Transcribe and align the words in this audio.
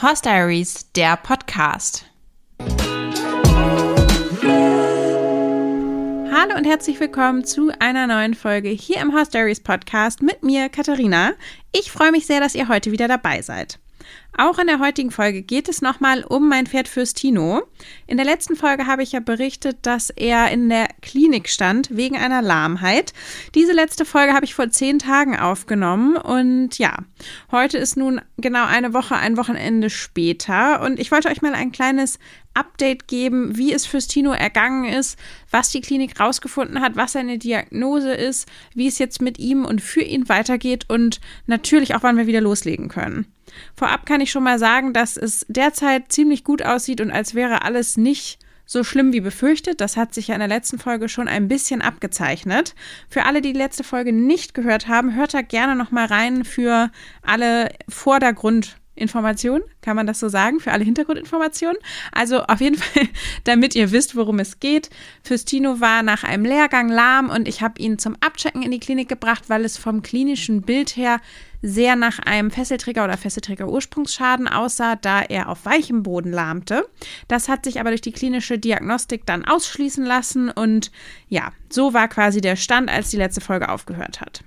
Horse 0.00 0.22
Diaries, 0.22 0.92
der 0.92 1.16
Podcast. 1.16 2.04
Hallo 6.30 6.56
und 6.56 6.64
herzlich 6.64 7.00
willkommen 7.00 7.44
zu 7.44 7.72
einer 7.80 8.06
neuen 8.06 8.34
Folge 8.34 8.68
hier 8.68 9.00
im 9.00 9.12
Horse 9.12 9.32
Diaries 9.32 9.58
Podcast 9.58 10.22
mit 10.22 10.44
mir, 10.44 10.68
Katharina. 10.68 11.32
Ich 11.72 11.90
freue 11.90 12.12
mich 12.12 12.26
sehr, 12.28 12.38
dass 12.38 12.54
ihr 12.54 12.68
heute 12.68 12.92
wieder 12.92 13.08
dabei 13.08 13.42
seid. 13.42 13.80
Auch 14.36 14.58
in 14.58 14.68
der 14.68 14.78
heutigen 14.78 15.10
Folge 15.10 15.42
geht 15.42 15.68
es 15.68 15.82
nochmal 15.82 16.22
um 16.22 16.48
mein 16.48 16.66
Pferd 16.66 16.86
Fürstino. 16.86 17.62
In 18.06 18.18
der 18.18 18.26
letzten 18.26 18.54
Folge 18.54 18.86
habe 18.86 19.02
ich 19.02 19.10
ja 19.10 19.18
berichtet, 19.18 19.78
dass 19.82 20.10
er 20.10 20.50
in 20.52 20.68
der 20.68 20.86
Klinik 21.02 21.48
stand 21.48 21.96
wegen 21.96 22.16
einer 22.16 22.40
Lahmheit. 22.40 23.12
Diese 23.56 23.72
letzte 23.72 24.04
Folge 24.04 24.34
habe 24.34 24.44
ich 24.44 24.54
vor 24.54 24.70
zehn 24.70 25.00
Tagen 25.00 25.36
aufgenommen 25.36 26.16
und 26.16 26.78
ja, 26.78 26.98
heute 27.50 27.78
ist 27.78 27.96
nun 27.96 28.20
genau 28.36 28.64
eine 28.64 28.94
Woche, 28.94 29.16
ein 29.16 29.36
Wochenende 29.36 29.90
später 29.90 30.82
und 30.82 31.00
ich 31.00 31.10
wollte 31.10 31.28
euch 31.28 31.42
mal 31.42 31.54
ein 31.54 31.72
kleines 31.72 32.20
Update 32.58 33.06
geben, 33.06 33.56
wie 33.56 33.72
es 33.72 33.86
Fürstino 33.86 34.32
ergangen 34.32 34.84
ist, 34.84 35.18
was 35.50 35.70
die 35.70 35.80
Klinik 35.80 36.18
rausgefunden 36.18 36.80
hat, 36.80 36.96
was 36.96 37.12
seine 37.12 37.38
Diagnose 37.38 38.12
ist, 38.12 38.48
wie 38.74 38.88
es 38.88 38.98
jetzt 38.98 39.22
mit 39.22 39.38
ihm 39.38 39.64
und 39.64 39.80
für 39.80 40.02
ihn 40.02 40.28
weitergeht 40.28 40.86
und 40.88 41.20
natürlich 41.46 41.94
auch, 41.94 42.02
wann 42.02 42.16
wir 42.16 42.26
wieder 42.26 42.40
loslegen 42.40 42.88
können. 42.88 43.26
Vorab 43.76 44.06
kann 44.06 44.20
ich 44.20 44.30
schon 44.30 44.42
mal 44.42 44.58
sagen, 44.58 44.92
dass 44.92 45.16
es 45.16 45.46
derzeit 45.48 46.10
ziemlich 46.12 46.44
gut 46.44 46.62
aussieht 46.62 47.00
und 47.00 47.10
als 47.10 47.34
wäre 47.34 47.62
alles 47.62 47.96
nicht 47.96 48.40
so 48.66 48.84
schlimm 48.84 49.12
wie 49.12 49.20
befürchtet. 49.20 49.80
Das 49.80 49.96
hat 49.96 50.12
sich 50.12 50.28
ja 50.28 50.34
in 50.34 50.40
der 50.40 50.48
letzten 50.48 50.78
Folge 50.78 51.08
schon 51.08 51.26
ein 51.26 51.48
bisschen 51.48 51.80
abgezeichnet. 51.80 52.74
Für 53.08 53.24
alle, 53.24 53.40
die 53.40 53.52
die 53.52 53.58
letzte 53.58 53.82
Folge 53.82 54.12
nicht 54.12 54.52
gehört 54.52 54.88
haben, 54.88 55.14
hört 55.14 55.32
da 55.32 55.40
gerne 55.40 55.74
noch 55.74 55.90
mal 55.90 56.04
rein 56.04 56.44
für 56.44 56.90
alle 57.22 57.70
Vordergrund 57.88 58.76
Informationen, 58.98 59.62
kann 59.80 59.96
man 59.96 60.06
das 60.06 60.20
so 60.20 60.28
sagen, 60.28 60.60
für 60.60 60.72
alle 60.72 60.84
Hintergrundinformationen. 60.84 61.78
Also 62.12 62.42
auf 62.42 62.60
jeden 62.60 62.76
Fall, 62.78 63.08
damit 63.44 63.74
ihr 63.74 63.92
wisst, 63.92 64.16
worum 64.16 64.38
es 64.38 64.60
geht. 64.60 64.90
Fürstino 65.22 65.80
war 65.80 66.02
nach 66.02 66.24
einem 66.24 66.44
Lehrgang 66.44 66.88
lahm 66.88 67.30
und 67.30 67.48
ich 67.48 67.62
habe 67.62 67.80
ihn 67.80 67.98
zum 67.98 68.16
Abchecken 68.20 68.62
in 68.62 68.70
die 68.70 68.80
Klinik 68.80 69.08
gebracht, 69.08 69.44
weil 69.48 69.64
es 69.64 69.78
vom 69.78 70.02
klinischen 70.02 70.62
Bild 70.62 70.96
her 70.96 71.20
sehr 71.62 71.96
nach 71.96 72.18
einem 72.20 72.50
Fesselträger 72.50 73.04
oder 73.04 73.16
Fesselträger-Ursprungsschaden 73.16 74.48
aussah, 74.48 74.96
da 74.96 75.22
er 75.22 75.48
auf 75.48 75.64
weichem 75.64 76.02
Boden 76.02 76.30
lahmte. 76.30 76.86
Das 77.26 77.48
hat 77.48 77.64
sich 77.64 77.80
aber 77.80 77.90
durch 77.90 78.00
die 78.00 78.12
klinische 78.12 78.58
Diagnostik 78.58 79.26
dann 79.26 79.44
ausschließen 79.44 80.04
lassen 80.04 80.50
und 80.50 80.92
ja, 81.28 81.52
so 81.68 81.94
war 81.94 82.08
quasi 82.08 82.40
der 82.40 82.56
Stand, 82.56 82.90
als 82.90 83.10
die 83.10 83.16
letzte 83.16 83.40
Folge 83.40 83.68
aufgehört 83.68 84.20
hat. 84.20 84.44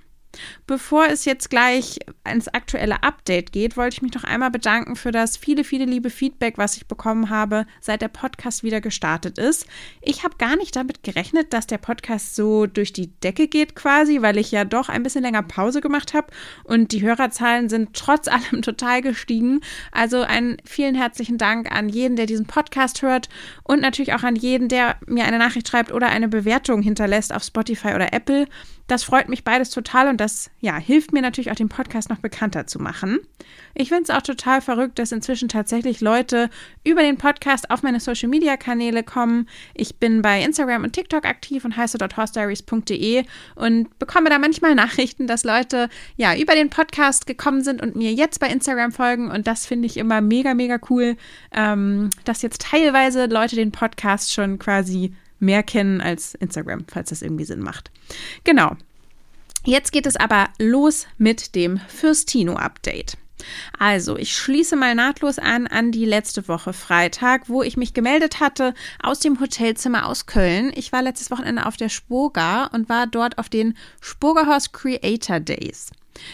Bevor 0.66 1.06
es 1.06 1.24
jetzt 1.24 1.50
gleich 1.50 1.98
ins 2.30 2.48
aktuelle 2.48 3.02
Update 3.02 3.52
geht, 3.52 3.76
wollte 3.76 3.94
ich 3.94 4.02
mich 4.02 4.14
noch 4.14 4.24
einmal 4.24 4.50
bedanken 4.50 4.96
für 4.96 5.10
das 5.10 5.36
viele, 5.36 5.64
viele 5.64 5.84
liebe 5.84 6.10
Feedback, 6.10 6.58
was 6.58 6.76
ich 6.76 6.86
bekommen 6.86 7.30
habe, 7.30 7.66
seit 7.80 8.02
der 8.02 8.08
Podcast 8.08 8.62
wieder 8.62 8.80
gestartet 8.80 9.38
ist. 9.38 9.66
Ich 10.00 10.24
habe 10.24 10.36
gar 10.38 10.56
nicht 10.56 10.74
damit 10.76 11.02
gerechnet, 11.02 11.52
dass 11.52 11.66
der 11.66 11.78
Podcast 11.78 12.34
so 12.34 12.66
durch 12.66 12.92
die 12.92 13.08
Decke 13.20 13.48
geht 13.48 13.74
quasi, 13.74 14.22
weil 14.22 14.38
ich 14.38 14.50
ja 14.50 14.64
doch 14.64 14.88
ein 14.88 15.02
bisschen 15.02 15.22
länger 15.22 15.42
Pause 15.42 15.80
gemacht 15.80 16.14
habe 16.14 16.28
und 16.64 16.92
die 16.92 17.02
Hörerzahlen 17.02 17.68
sind 17.68 17.94
trotz 17.94 18.28
allem 18.32 18.62
total 18.62 19.02
gestiegen. 19.02 19.60
Also 19.90 20.22
einen 20.22 20.56
vielen 20.64 20.94
herzlichen 20.94 21.38
Dank 21.38 21.70
an 21.70 21.88
jeden, 21.88 22.16
der 22.16 22.26
diesen 22.26 22.46
Podcast 22.46 23.02
hört 23.02 23.28
und 23.64 23.80
natürlich 23.80 24.14
auch 24.14 24.22
an 24.22 24.36
jeden, 24.36 24.68
der 24.68 24.96
mir 25.06 25.24
eine 25.24 25.38
Nachricht 25.38 25.68
schreibt 25.68 25.92
oder 25.92 26.08
eine 26.08 26.28
Bewertung 26.28 26.82
hinterlässt 26.82 27.34
auf 27.34 27.42
Spotify 27.42 27.94
oder 27.94 28.12
Apple. 28.12 28.46
Das 28.92 29.04
freut 29.04 29.30
mich 29.30 29.42
beides 29.42 29.70
total 29.70 30.08
und 30.08 30.20
das 30.20 30.50
ja, 30.60 30.76
hilft 30.76 31.14
mir 31.14 31.22
natürlich 31.22 31.50
auch 31.50 31.56
den 31.56 31.70
Podcast 31.70 32.10
noch 32.10 32.18
bekannter 32.18 32.66
zu 32.66 32.78
machen. 32.78 33.20
Ich 33.72 33.88
finde 33.88 34.02
es 34.02 34.10
auch 34.10 34.20
total 34.20 34.60
verrückt, 34.60 34.98
dass 34.98 35.12
inzwischen 35.12 35.48
tatsächlich 35.48 36.02
Leute 36.02 36.50
über 36.84 37.00
den 37.00 37.16
Podcast 37.16 37.70
auf 37.70 37.82
meine 37.82 38.00
Social 38.00 38.28
Media 38.28 38.58
Kanäle 38.58 39.02
kommen. 39.02 39.48
Ich 39.72 39.96
bin 39.96 40.20
bei 40.20 40.42
Instagram 40.42 40.84
und 40.84 40.92
TikTok 40.92 41.24
aktiv 41.24 41.64
und 41.64 41.74
heiße 41.74 41.96
dort 41.96 42.18
horsediaries.de 42.18 43.24
und 43.54 43.98
bekomme 43.98 44.28
da 44.28 44.38
manchmal 44.38 44.74
Nachrichten, 44.74 45.26
dass 45.26 45.42
Leute 45.42 45.88
ja 46.16 46.36
über 46.36 46.54
den 46.54 46.68
Podcast 46.68 47.26
gekommen 47.26 47.62
sind 47.62 47.80
und 47.80 47.96
mir 47.96 48.12
jetzt 48.12 48.40
bei 48.40 48.48
Instagram 48.48 48.92
folgen 48.92 49.30
und 49.30 49.46
das 49.46 49.64
finde 49.64 49.86
ich 49.86 49.96
immer 49.96 50.20
mega, 50.20 50.52
mega 50.52 50.78
cool, 50.90 51.16
ähm, 51.52 52.10
dass 52.26 52.42
jetzt 52.42 52.60
teilweise 52.60 53.24
Leute 53.24 53.56
den 53.56 53.72
Podcast 53.72 54.34
schon 54.34 54.58
quasi 54.58 55.14
mehr 55.42 55.62
kennen 55.62 56.00
als 56.00 56.34
Instagram, 56.34 56.84
falls 56.88 57.10
das 57.10 57.22
irgendwie 57.22 57.44
Sinn 57.44 57.60
macht. 57.60 57.90
Genau. 58.44 58.76
Jetzt 59.64 59.92
geht 59.92 60.06
es 60.06 60.16
aber 60.16 60.48
los 60.58 61.06
mit 61.18 61.54
dem 61.54 61.78
Fürstino-Update. 61.88 63.16
Also, 63.78 64.16
ich 64.16 64.36
schließe 64.36 64.76
mal 64.76 64.94
nahtlos 64.94 65.38
an 65.38 65.66
an 65.66 65.92
die 65.92 66.04
letzte 66.04 66.46
Woche 66.48 66.72
Freitag, 66.72 67.48
wo 67.48 67.62
ich 67.62 67.76
mich 67.76 67.94
gemeldet 67.94 68.40
hatte 68.40 68.74
aus 69.02 69.20
dem 69.20 69.40
Hotelzimmer 69.40 70.06
aus 70.06 70.26
Köln. 70.26 70.72
Ich 70.74 70.92
war 70.92 71.02
letztes 71.02 71.30
Wochenende 71.30 71.66
auf 71.66 71.76
der 71.76 71.88
Spurga 71.88 72.66
und 72.66 72.88
war 72.88 73.06
dort 73.06 73.38
auf 73.38 73.48
den 73.48 73.76
Spurgerhaus 74.00 74.72
Creator 74.72 75.40
Days. 75.40 75.90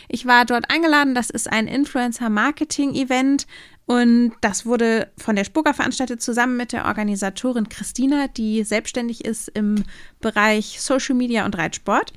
Ich 0.09 0.27
war 0.27 0.45
dort 0.45 0.71
eingeladen, 0.71 1.15
das 1.15 1.31
ist 1.31 1.51
ein 1.51 1.69
Influencer-Marketing-Event 1.69 3.47
und 3.89 4.33
das 4.43 4.67
wurde 4.67 5.09
von 5.17 5.35
der 5.35 5.45
Spurger 5.45 5.73
veranstaltet 5.73 6.21
zusammen 6.21 6.59
mit 6.59 6.73
der 6.73 6.85
Organisatorin 6.85 7.71
Christina, 7.71 8.29
die 8.29 8.63
selbstständig 8.63 9.25
ist 9.25 9.49
im 9.49 9.83
Bereich 10.21 10.83
Social 10.83 11.15
Media 11.15 11.47
und 11.47 11.57
Reitsport. 11.57 12.13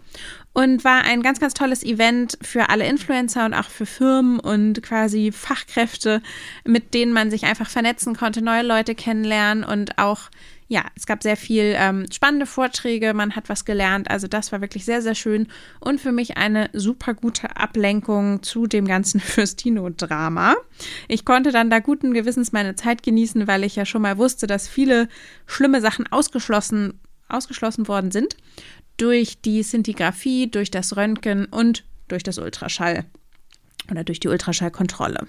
Und 0.52 0.84
war 0.84 1.06
ein 1.06 1.24
ganz, 1.24 1.40
ganz 1.40 1.54
tolles 1.54 1.82
Event 1.82 2.38
für 2.42 2.70
alle 2.70 2.86
Influencer 2.86 3.46
und 3.46 3.54
auch 3.54 3.70
für 3.70 3.86
Firmen 3.86 4.38
und 4.42 4.84
quasi 4.84 5.32
Fachkräfte, 5.32 6.22
mit 6.66 6.94
denen 6.94 7.14
man 7.14 7.32
sich 7.32 7.46
einfach 7.46 7.70
vernetzen 7.70 8.18
konnte, 8.18 8.42
neue 8.42 8.64
Leute 8.64 8.94
kennenlernen 8.94 9.64
und 9.64 9.98
auch 9.98 10.24
ja, 10.72 10.86
es 10.96 11.06
gab 11.06 11.22
sehr 11.22 11.36
viel 11.36 11.76
ähm, 11.76 12.06
spannende 12.14 12.46
Vorträge, 12.46 13.14
man 13.14 13.36
hat 13.36 13.50
was 13.50 13.66
gelernt. 13.66 14.10
Also 14.10 14.30
das 14.30 14.54
war 14.54 14.62
wirklich 14.62 14.86
sehr, 14.86 15.02
sehr 15.02 15.16
schön 15.16 15.50
und 15.82 16.00
für 16.00 16.14
mich 16.14 16.38
eine 16.38 16.70
super 16.72 17.14
gute 17.14 17.58
Ablenkung 17.58 18.42
zu 18.42 18.68
dem 18.68 18.88
ganzen 18.88 19.20
Fürstino-Drama. 19.20 20.56
Ich 21.10 21.26
konnte 21.26 21.52
dann 21.52 21.70
da 21.70 21.80
guten 21.80 22.14
Gewissens 22.14 22.54
meine 22.54 22.76
Zeit 22.76 23.04
genießen, 23.04 23.48
weil 23.48 23.66
ich 23.66 23.76
ja 23.76 23.84
schon 23.84 24.02
mal 24.02 24.18
wusste, 24.18 24.48
dass 24.48 24.70
viele 24.70 25.10
schlimme 25.46 25.82
Sachen 25.82 26.10
ausgeschlossen, 26.10 27.02
ausgeschlossen 27.28 27.90
worden 27.90 28.12
sind 28.12 28.38
durch 28.96 29.42
die 29.42 29.64
Sintigraphie, 29.64 30.50
durch 30.50 30.72
das 30.72 30.96
Röntgen 30.96 31.48
und 31.48 31.84
durch 32.08 32.24
das 32.24 32.38
Ultraschall 32.38 33.04
oder 33.90 34.06
durch 34.06 34.22
die 34.22 34.30
Ultraschallkontrolle. 34.30 35.28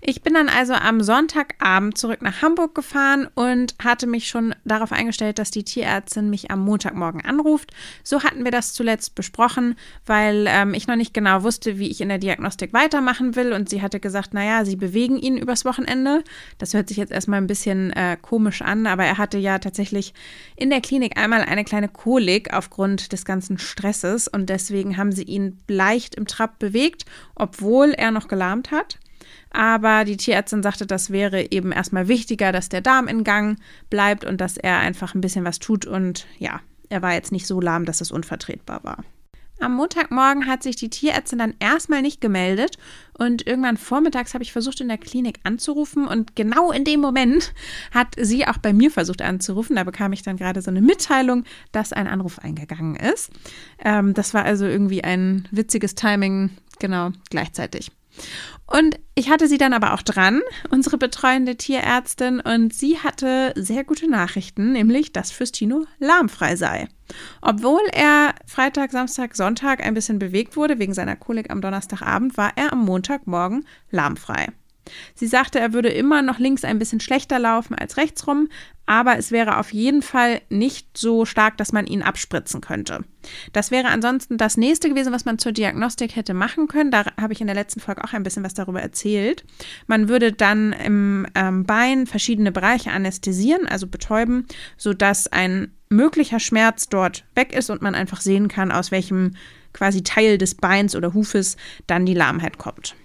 Ich 0.00 0.22
bin 0.22 0.34
dann 0.34 0.48
also 0.48 0.74
am 0.74 1.02
Sonntagabend 1.02 1.98
zurück 1.98 2.22
nach 2.22 2.40
Hamburg 2.40 2.74
gefahren 2.74 3.28
und 3.34 3.74
hatte 3.82 4.06
mich 4.06 4.28
schon 4.28 4.54
darauf 4.64 4.92
eingestellt, 4.92 5.38
dass 5.38 5.50
die 5.50 5.64
Tierärztin 5.64 6.30
mich 6.30 6.50
am 6.50 6.60
Montagmorgen 6.60 7.24
anruft. 7.24 7.72
So 8.04 8.22
hatten 8.22 8.44
wir 8.44 8.52
das 8.52 8.74
zuletzt 8.74 9.16
besprochen, 9.16 9.74
weil 10.06 10.46
ähm, 10.48 10.74
ich 10.74 10.86
noch 10.86 10.94
nicht 10.96 11.14
genau 11.14 11.42
wusste, 11.42 11.78
wie 11.78 11.90
ich 11.90 12.00
in 12.00 12.08
der 12.08 12.18
Diagnostik 12.18 12.72
weitermachen 12.72 13.34
will. 13.34 13.52
Und 13.52 13.68
sie 13.68 13.82
hatte 13.82 13.98
gesagt, 13.98 14.34
naja, 14.34 14.64
sie 14.64 14.76
bewegen 14.76 15.18
ihn 15.18 15.36
übers 15.36 15.64
Wochenende. 15.64 16.22
Das 16.58 16.74
hört 16.74 16.88
sich 16.88 16.96
jetzt 16.96 17.12
erstmal 17.12 17.40
ein 17.40 17.48
bisschen 17.48 17.92
äh, 17.92 18.16
komisch 18.20 18.62
an, 18.62 18.86
aber 18.86 19.04
er 19.04 19.18
hatte 19.18 19.38
ja 19.38 19.58
tatsächlich 19.58 20.14
in 20.54 20.70
der 20.70 20.80
Klinik 20.80 21.18
einmal 21.18 21.42
eine 21.42 21.64
kleine 21.64 21.88
Kolik 21.88 22.52
aufgrund 22.52 23.12
des 23.12 23.24
ganzen 23.24 23.58
Stresses 23.58 24.28
und 24.28 24.48
deswegen 24.48 24.96
haben 24.96 25.12
sie 25.12 25.24
ihn 25.24 25.58
leicht 25.66 26.14
im 26.14 26.26
Trab 26.26 26.58
bewegt, 26.58 27.04
obwohl 27.34 27.90
er 27.90 28.12
noch 28.12 28.28
gelahmt 28.28 28.70
hat. 28.70 28.98
Aber 29.50 30.04
die 30.04 30.16
Tierärztin 30.16 30.62
sagte, 30.62 30.86
das 30.86 31.10
wäre 31.10 31.50
eben 31.50 31.72
erstmal 31.72 32.08
wichtiger, 32.08 32.52
dass 32.52 32.68
der 32.68 32.80
Darm 32.80 33.08
in 33.08 33.24
Gang 33.24 33.58
bleibt 33.90 34.24
und 34.24 34.40
dass 34.40 34.56
er 34.56 34.78
einfach 34.78 35.14
ein 35.14 35.20
bisschen 35.20 35.44
was 35.44 35.58
tut. 35.58 35.86
Und 35.86 36.26
ja, 36.38 36.60
er 36.88 37.02
war 37.02 37.14
jetzt 37.14 37.32
nicht 37.32 37.46
so 37.46 37.60
lahm, 37.60 37.84
dass 37.84 38.00
es 38.00 38.10
unvertretbar 38.10 38.84
war. 38.84 39.04
Am 39.60 39.74
Montagmorgen 39.74 40.46
hat 40.46 40.62
sich 40.62 40.76
die 40.76 40.88
Tierärztin 40.88 41.40
dann 41.40 41.54
erstmal 41.58 42.00
nicht 42.00 42.20
gemeldet 42.20 42.78
und 43.18 43.44
irgendwann 43.44 43.76
vormittags 43.76 44.34
habe 44.34 44.44
ich 44.44 44.52
versucht, 44.52 44.80
in 44.80 44.86
der 44.86 44.98
Klinik 44.98 45.40
anzurufen 45.42 46.06
und 46.06 46.36
genau 46.36 46.70
in 46.70 46.84
dem 46.84 47.00
Moment 47.00 47.52
hat 47.92 48.14
sie 48.16 48.46
auch 48.46 48.58
bei 48.58 48.72
mir 48.72 48.92
versucht 48.92 49.20
anzurufen. 49.20 49.74
Da 49.74 49.82
bekam 49.82 50.12
ich 50.12 50.22
dann 50.22 50.36
gerade 50.36 50.62
so 50.62 50.70
eine 50.70 50.80
Mitteilung, 50.80 51.42
dass 51.72 51.92
ein 51.92 52.06
Anruf 52.06 52.38
eingegangen 52.38 52.94
ist. 52.94 53.32
Ähm, 53.84 54.14
das 54.14 54.32
war 54.32 54.44
also 54.44 54.64
irgendwie 54.64 55.02
ein 55.02 55.48
witziges 55.50 55.96
Timing, 55.96 56.50
genau, 56.78 57.10
gleichzeitig. 57.30 57.90
Und 58.66 58.98
ich 59.14 59.30
hatte 59.30 59.48
sie 59.48 59.56
dann 59.56 59.72
aber 59.72 59.94
auch 59.94 60.02
dran, 60.02 60.42
unsere 60.70 60.98
betreuende 60.98 61.56
Tierärztin, 61.56 62.40
und 62.40 62.74
sie 62.74 62.98
hatte 62.98 63.52
sehr 63.56 63.82
gute 63.84 64.10
Nachrichten, 64.10 64.72
nämlich, 64.72 65.12
dass 65.12 65.30
Fürstino 65.30 65.86
lahmfrei 65.98 66.54
sei. 66.54 66.88
Obwohl 67.40 67.80
er 67.92 68.34
Freitag, 68.46 68.92
Samstag, 68.92 69.36
Sonntag 69.36 69.82
ein 69.82 69.94
bisschen 69.94 70.18
bewegt 70.18 70.56
wurde 70.56 70.78
wegen 70.78 70.92
seiner 70.92 71.16
Kolik 71.16 71.50
am 71.50 71.62
Donnerstagabend, 71.62 72.36
war 72.36 72.52
er 72.56 72.72
am 72.72 72.84
Montagmorgen 72.84 73.64
lahmfrei. 73.90 74.48
Sie 75.14 75.26
sagte, 75.26 75.58
er 75.58 75.72
würde 75.72 75.88
immer 75.88 76.22
noch 76.22 76.38
links 76.38 76.64
ein 76.64 76.78
bisschen 76.78 77.00
schlechter 77.00 77.38
laufen 77.38 77.74
als 77.74 77.96
rechts 77.96 78.26
rum, 78.26 78.48
aber 78.88 79.18
es 79.18 79.30
wäre 79.30 79.58
auf 79.58 79.74
jeden 79.74 80.00
Fall 80.00 80.40
nicht 80.48 80.96
so 80.96 81.26
stark, 81.26 81.58
dass 81.58 81.72
man 81.72 81.86
ihn 81.86 82.02
abspritzen 82.02 82.62
könnte. 82.62 83.04
Das 83.52 83.70
wäre 83.70 83.88
ansonsten 83.88 84.38
das 84.38 84.56
nächste 84.56 84.88
gewesen, 84.88 85.12
was 85.12 85.26
man 85.26 85.38
zur 85.38 85.52
Diagnostik 85.52 86.16
hätte 86.16 86.32
machen 86.32 86.68
können. 86.68 86.90
Da 86.90 87.04
habe 87.20 87.34
ich 87.34 87.42
in 87.42 87.46
der 87.46 87.54
letzten 87.54 87.80
Folge 87.80 88.02
auch 88.02 88.14
ein 88.14 88.22
bisschen 88.22 88.44
was 88.44 88.54
darüber 88.54 88.80
erzählt. 88.80 89.44
Man 89.86 90.08
würde 90.08 90.32
dann 90.32 90.72
im 90.72 91.26
ähm, 91.34 91.64
Bein 91.64 92.06
verschiedene 92.06 92.50
Bereiche 92.50 92.90
anästhesieren, 92.90 93.66
also 93.68 93.86
betäuben, 93.86 94.46
sodass 94.78 95.28
ein 95.28 95.70
möglicher 95.90 96.40
Schmerz 96.40 96.88
dort 96.88 97.24
weg 97.34 97.52
ist 97.52 97.68
und 97.68 97.82
man 97.82 97.94
einfach 97.94 98.22
sehen 98.22 98.48
kann, 98.48 98.72
aus 98.72 98.90
welchem 98.90 99.36
quasi 99.74 100.02
Teil 100.02 100.38
des 100.38 100.54
Beins 100.54 100.96
oder 100.96 101.12
Hufes 101.12 101.58
dann 101.86 102.06
die 102.06 102.14
Lahmheit 102.14 102.56
kommt. 102.56 102.96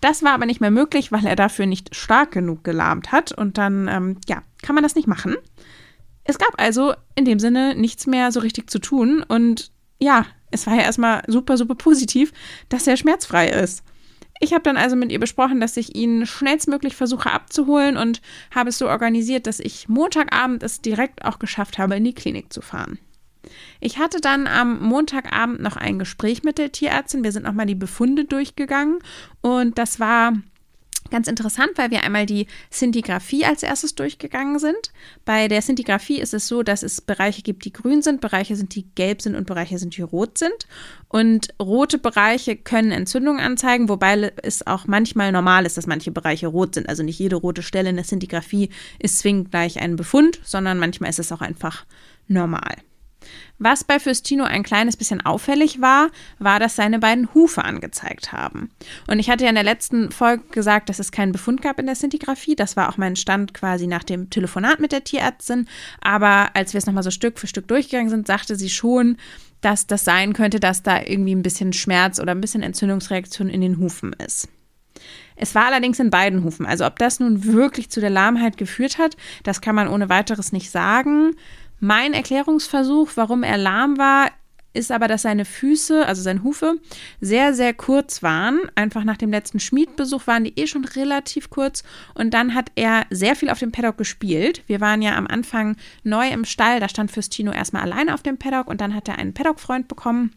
Das 0.00 0.22
war 0.22 0.32
aber 0.32 0.46
nicht 0.46 0.60
mehr 0.60 0.70
möglich, 0.70 1.12
weil 1.12 1.26
er 1.26 1.36
dafür 1.36 1.66
nicht 1.66 1.94
stark 1.94 2.32
genug 2.32 2.64
gelahmt 2.64 3.12
hat. 3.12 3.32
Und 3.32 3.58
dann, 3.58 3.88
ähm, 3.88 4.18
ja, 4.28 4.42
kann 4.62 4.74
man 4.74 4.84
das 4.84 4.94
nicht 4.94 5.08
machen. 5.08 5.36
Es 6.24 6.38
gab 6.38 6.60
also 6.60 6.94
in 7.14 7.24
dem 7.24 7.38
Sinne 7.38 7.74
nichts 7.74 8.06
mehr 8.06 8.32
so 8.32 8.40
richtig 8.40 8.68
zu 8.68 8.78
tun. 8.78 9.24
Und 9.26 9.70
ja, 9.98 10.26
es 10.50 10.66
war 10.66 10.74
ja 10.74 10.82
erstmal 10.82 11.22
super, 11.26 11.56
super 11.56 11.74
positiv, 11.74 12.32
dass 12.68 12.86
er 12.86 12.96
schmerzfrei 12.96 13.48
ist. 13.48 13.82
Ich 14.40 14.52
habe 14.52 14.62
dann 14.62 14.76
also 14.76 14.96
mit 14.96 15.10
ihr 15.10 15.20
besprochen, 15.20 15.60
dass 15.60 15.76
ich 15.78 15.94
ihn 15.94 16.26
schnellstmöglich 16.26 16.94
versuche 16.94 17.30
abzuholen 17.30 17.96
und 17.96 18.20
habe 18.54 18.68
es 18.68 18.76
so 18.76 18.88
organisiert, 18.88 19.46
dass 19.46 19.60
ich 19.60 19.88
Montagabend 19.88 20.62
es 20.62 20.82
direkt 20.82 21.24
auch 21.24 21.38
geschafft 21.38 21.78
habe, 21.78 21.96
in 21.96 22.04
die 22.04 22.14
Klinik 22.14 22.52
zu 22.52 22.60
fahren. 22.60 22.98
Ich 23.80 23.98
hatte 23.98 24.20
dann 24.20 24.46
am 24.46 24.80
Montagabend 24.82 25.60
noch 25.60 25.76
ein 25.76 25.98
Gespräch 25.98 26.42
mit 26.42 26.58
der 26.58 26.72
Tierärztin. 26.72 27.24
Wir 27.24 27.32
sind 27.32 27.44
nochmal 27.44 27.66
die 27.66 27.74
Befunde 27.74 28.24
durchgegangen 28.24 28.98
und 29.40 29.78
das 29.78 30.00
war 30.00 30.32
Ganz 31.10 31.28
interessant, 31.28 31.70
weil 31.76 31.90
wir 31.90 32.02
einmal 32.02 32.26
die 32.26 32.46
Sintigraphie 32.70 33.44
als 33.44 33.62
erstes 33.62 33.94
durchgegangen 33.94 34.58
sind. 34.58 34.92
Bei 35.24 35.48
der 35.48 35.62
Sintigraphie 35.62 36.20
ist 36.20 36.34
es 36.34 36.48
so, 36.48 36.62
dass 36.62 36.82
es 36.82 37.00
Bereiche 37.00 37.42
gibt, 37.42 37.64
die 37.64 37.72
grün 37.72 38.02
sind, 38.02 38.20
Bereiche 38.20 38.56
sind, 38.56 38.74
die 38.74 38.86
gelb 38.94 39.22
sind 39.22 39.36
und 39.36 39.46
Bereiche 39.46 39.78
sind, 39.78 39.96
die 39.96 40.02
rot 40.02 40.38
sind. 40.38 40.66
Und 41.08 41.54
rote 41.60 41.98
Bereiche 41.98 42.56
können 42.56 42.90
Entzündungen 42.90 43.40
anzeigen, 43.40 43.88
wobei 43.88 44.32
es 44.42 44.66
auch 44.66 44.86
manchmal 44.86 45.32
normal 45.32 45.66
ist, 45.66 45.76
dass 45.76 45.86
manche 45.86 46.10
Bereiche 46.10 46.48
rot 46.48 46.74
sind. 46.74 46.88
Also 46.88 47.02
nicht 47.02 47.18
jede 47.18 47.36
rote 47.36 47.62
Stelle 47.62 47.90
in 47.90 47.96
der 47.96 48.04
Sintigraphie 48.04 48.70
ist 48.98 49.18
zwingend 49.18 49.50
gleich 49.50 49.80
ein 49.80 49.96
Befund, 49.96 50.40
sondern 50.42 50.78
manchmal 50.78 51.10
ist 51.10 51.18
es 51.18 51.32
auch 51.32 51.40
einfach 51.40 51.84
normal. 52.26 52.76
Was 53.58 53.84
bei 53.84 53.98
Fürstino 53.98 54.44
ein 54.44 54.62
kleines 54.62 54.96
bisschen 54.96 55.24
auffällig 55.24 55.80
war, 55.80 56.10
war, 56.38 56.60
dass 56.60 56.76
seine 56.76 56.98
beiden 56.98 57.32
Hufe 57.34 57.64
angezeigt 57.64 58.32
haben. 58.32 58.70
Und 59.06 59.18
ich 59.18 59.30
hatte 59.30 59.44
ja 59.44 59.48
in 59.48 59.54
der 59.54 59.64
letzten 59.64 60.10
Folge 60.10 60.44
gesagt, 60.50 60.88
dass 60.88 60.98
es 60.98 61.10
keinen 61.10 61.32
Befund 61.32 61.62
gab 61.62 61.78
in 61.78 61.86
der 61.86 61.94
Sintigraphie. 61.94 62.54
Das 62.54 62.76
war 62.76 62.88
auch 62.88 62.98
mein 62.98 63.16
Stand 63.16 63.54
quasi 63.54 63.86
nach 63.86 64.04
dem 64.04 64.30
Telefonat 64.30 64.80
mit 64.80 64.92
der 64.92 65.04
Tierärztin. 65.04 65.66
Aber 66.00 66.54
als 66.54 66.74
wir 66.74 66.78
es 66.78 66.86
nochmal 66.86 67.02
so 67.02 67.10
Stück 67.10 67.38
für 67.38 67.46
Stück 67.46 67.66
durchgegangen 67.68 68.10
sind, 68.10 68.26
sagte 68.26 68.56
sie 68.56 68.70
schon, 68.70 69.16
dass 69.62 69.86
das 69.86 70.04
sein 70.04 70.32
könnte, 70.34 70.60
dass 70.60 70.82
da 70.82 71.00
irgendwie 71.02 71.34
ein 71.34 71.42
bisschen 71.42 71.72
Schmerz 71.72 72.20
oder 72.20 72.32
ein 72.32 72.40
bisschen 72.40 72.62
Entzündungsreaktion 72.62 73.48
in 73.48 73.62
den 73.62 73.78
Hufen 73.78 74.12
ist. 74.12 74.48
Es 75.36 75.54
war 75.54 75.66
allerdings 75.66 75.98
in 76.00 76.10
beiden 76.10 76.44
Hufen. 76.44 76.66
Also 76.66 76.86
ob 76.86 76.98
das 76.98 77.20
nun 77.20 77.44
wirklich 77.44 77.90
zu 77.90 78.00
der 78.00 78.10
Lahmheit 78.10 78.56
geführt 78.56 78.98
hat, 78.98 79.16
das 79.42 79.60
kann 79.60 79.74
man 79.74 79.88
ohne 79.88 80.08
weiteres 80.08 80.52
nicht 80.52 80.70
sagen. 80.70 81.32
Mein 81.80 82.14
Erklärungsversuch, 82.14 83.10
warum 83.16 83.42
er 83.42 83.58
lahm 83.58 83.98
war, 83.98 84.30
ist 84.76 84.92
aber, 84.92 85.08
dass 85.08 85.22
seine 85.22 85.44
Füße, 85.44 86.06
also 86.06 86.22
seine 86.22 86.42
Hufe, 86.42 86.78
sehr, 87.20 87.54
sehr 87.54 87.74
kurz 87.74 88.22
waren. 88.22 88.60
Einfach 88.74 89.04
nach 89.04 89.16
dem 89.16 89.30
letzten 89.30 89.58
Schmiedbesuch 89.58 90.26
waren 90.26 90.44
die 90.44 90.52
eh 90.56 90.66
schon 90.66 90.84
relativ 90.84 91.50
kurz. 91.50 91.82
Und 92.14 92.34
dann 92.34 92.54
hat 92.54 92.70
er 92.76 93.06
sehr 93.10 93.34
viel 93.36 93.50
auf 93.50 93.58
dem 93.58 93.72
Paddock 93.72 93.96
gespielt. 93.96 94.62
Wir 94.66 94.80
waren 94.80 95.02
ja 95.02 95.16
am 95.16 95.26
Anfang 95.26 95.76
neu 96.04 96.28
im 96.28 96.44
Stall. 96.44 96.78
Da 96.78 96.88
stand 96.88 97.10
Fürstino 97.10 97.52
erstmal 97.52 97.82
alleine 97.82 98.14
auf 98.14 98.22
dem 98.22 98.38
Paddock 98.38 98.68
und 98.68 98.80
dann 98.80 98.94
hat 98.94 99.08
er 99.08 99.18
einen 99.18 99.34
Paddock-Freund 99.34 99.88
bekommen. 99.88 100.32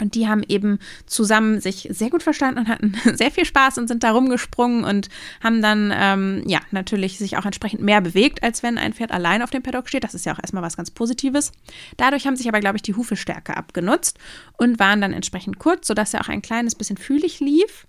Und 0.00 0.14
die 0.14 0.28
haben 0.28 0.42
eben 0.46 0.78
zusammen 1.06 1.60
sich 1.60 1.88
sehr 1.90 2.10
gut 2.10 2.22
verstanden 2.22 2.60
und 2.60 2.68
hatten 2.68 2.94
sehr 3.16 3.30
viel 3.30 3.44
Spaß 3.44 3.78
und 3.78 3.88
sind 3.88 4.02
da 4.02 4.10
rumgesprungen 4.12 4.84
und 4.84 5.08
haben 5.42 5.62
dann, 5.62 5.92
ähm, 5.94 6.42
ja, 6.46 6.60
natürlich 6.70 7.18
sich 7.18 7.36
auch 7.36 7.44
entsprechend 7.44 7.82
mehr 7.82 8.00
bewegt, 8.00 8.42
als 8.42 8.62
wenn 8.62 8.78
ein 8.78 8.92
Pferd 8.92 9.12
allein 9.12 9.42
auf 9.42 9.50
dem 9.50 9.62
Paddock 9.62 9.88
steht. 9.88 10.04
Das 10.04 10.14
ist 10.14 10.26
ja 10.26 10.34
auch 10.34 10.38
erstmal 10.38 10.62
was 10.62 10.76
ganz 10.76 10.90
Positives. 10.90 11.52
Dadurch 11.96 12.26
haben 12.26 12.36
sich 12.36 12.48
aber, 12.48 12.60
glaube 12.60 12.76
ich, 12.76 12.82
die 12.82 12.94
Hufe 12.94 13.16
stärker 13.16 13.56
abgenutzt 13.56 14.18
und 14.58 14.78
waren 14.78 15.00
dann 15.00 15.12
entsprechend 15.12 15.58
kurz, 15.58 15.86
sodass 15.86 16.14
er 16.14 16.20
auch 16.20 16.28
ein 16.28 16.42
kleines 16.42 16.74
bisschen 16.74 16.96
fühlig 16.96 17.40
lief. 17.40 17.86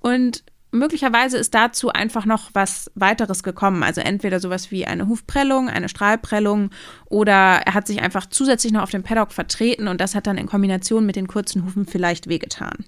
Und 0.00 0.44
möglicherweise 0.78 1.38
ist 1.38 1.54
dazu 1.54 1.90
einfach 1.90 2.24
noch 2.24 2.50
was 2.52 2.90
weiteres 2.94 3.42
gekommen. 3.42 3.82
Also 3.82 4.00
entweder 4.00 4.40
sowas 4.40 4.70
wie 4.70 4.86
eine 4.86 5.08
Hufprellung, 5.08 5.68
eine 5.68 5.88
Strahlprellung 5.88 6.70
oder 7.06 7.62
er 7.64 7.74
hat 7.74 7.86
sich 7.86 8.02
einfach 8.02 8.26
zusätzlich 8.26 8.72
noch 8.72 8.82
auf 8.82 8.90
dem 8.90 9.02
Paddock 9.02 9.32
vertreten 9.32 9.88
und 9.88 10.00
das 10.00 10.14
hat 10.14 10.26
dann 10.26 10.38
in 10.38 10.46
Kombination 10.46 11.06
mit 11.06 11.16
den 11.16 11.28
kurzen 11.28 11.64
Hufen 11.64 11.86
vielleicht 11.86 12.28
wehgetan. 12.28 12.84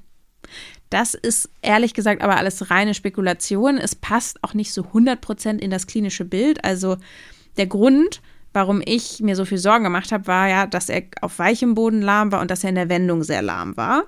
Das 0.90 1.14
ist 1.14 1.50
ehrlich 1.61 1.93
gesagt 1.94 2.23
aber 2.23 2.37
alles 2.37 2.70
reine 2.70 2.94
Spekulation. 2.94 3.76
Es 3.79 3.94
passt 3.94 4.43
auch 4.43 4.55
nicht 4.55 4.73
so 4.73 4.82
100% 4.82 5.58
in 5.58 5.70
das 5.70 5.87
klinische 5.87 6.25
Bild. 6.25 6.64
Also 6.64 6.96
der 7.56 7.67
Grund, 7.67 8.23
warum 8.58 8.82
ich 8.84 9.20
mir 9.20 9.37
so 9.37 9.44
viel 9.44 9.58
Sorgen 9.58 9.84
gemacht 9.84 10.10
habe, 10.10 10.26
war 10.26 10.49
ja, 10.49 10.66
dass 10.66 10.88
er 10.88 11.05
auf 11.20 11.38
weichem 11.38 11.76
Boden 11.76 12.02
lahm 12.02 12.32
war 12.32 12.40
und 12.40 12.50
dass 12.50 12.64
er 12.64 12.70
in 12.70 12.75
der 12.75 12.88
Wendung 12.88 13.22
sehr 13.22 13.40
lahm 13.40 13.76
war. 13.76 14.02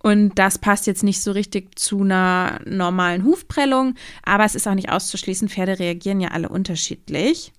Und 0.00 0.38
das 0.38 0.56
passt 0.56 0.86
jetzt 0.86 1.02
nicht 1.02 1.20
so 1.20 1.32
richtig 1.32 1.76
zu 1.76 2.02
einer 2.02 2.60
normalen 2.64 3.24
Hufprellung, 3.24 3.96
aber 4.22 4.44
es 4.44 4.54
ist 4.54 4.68
auch 4.68 4.76
nicht 4.76 4.92
auszuschließen, 4.92 5.48
Pferde 5.48 5.80
reagieren 5.80 6.20
ja 6.20 6.28
alle 6.28 6.48
unterschiedlich. 6.48 7.52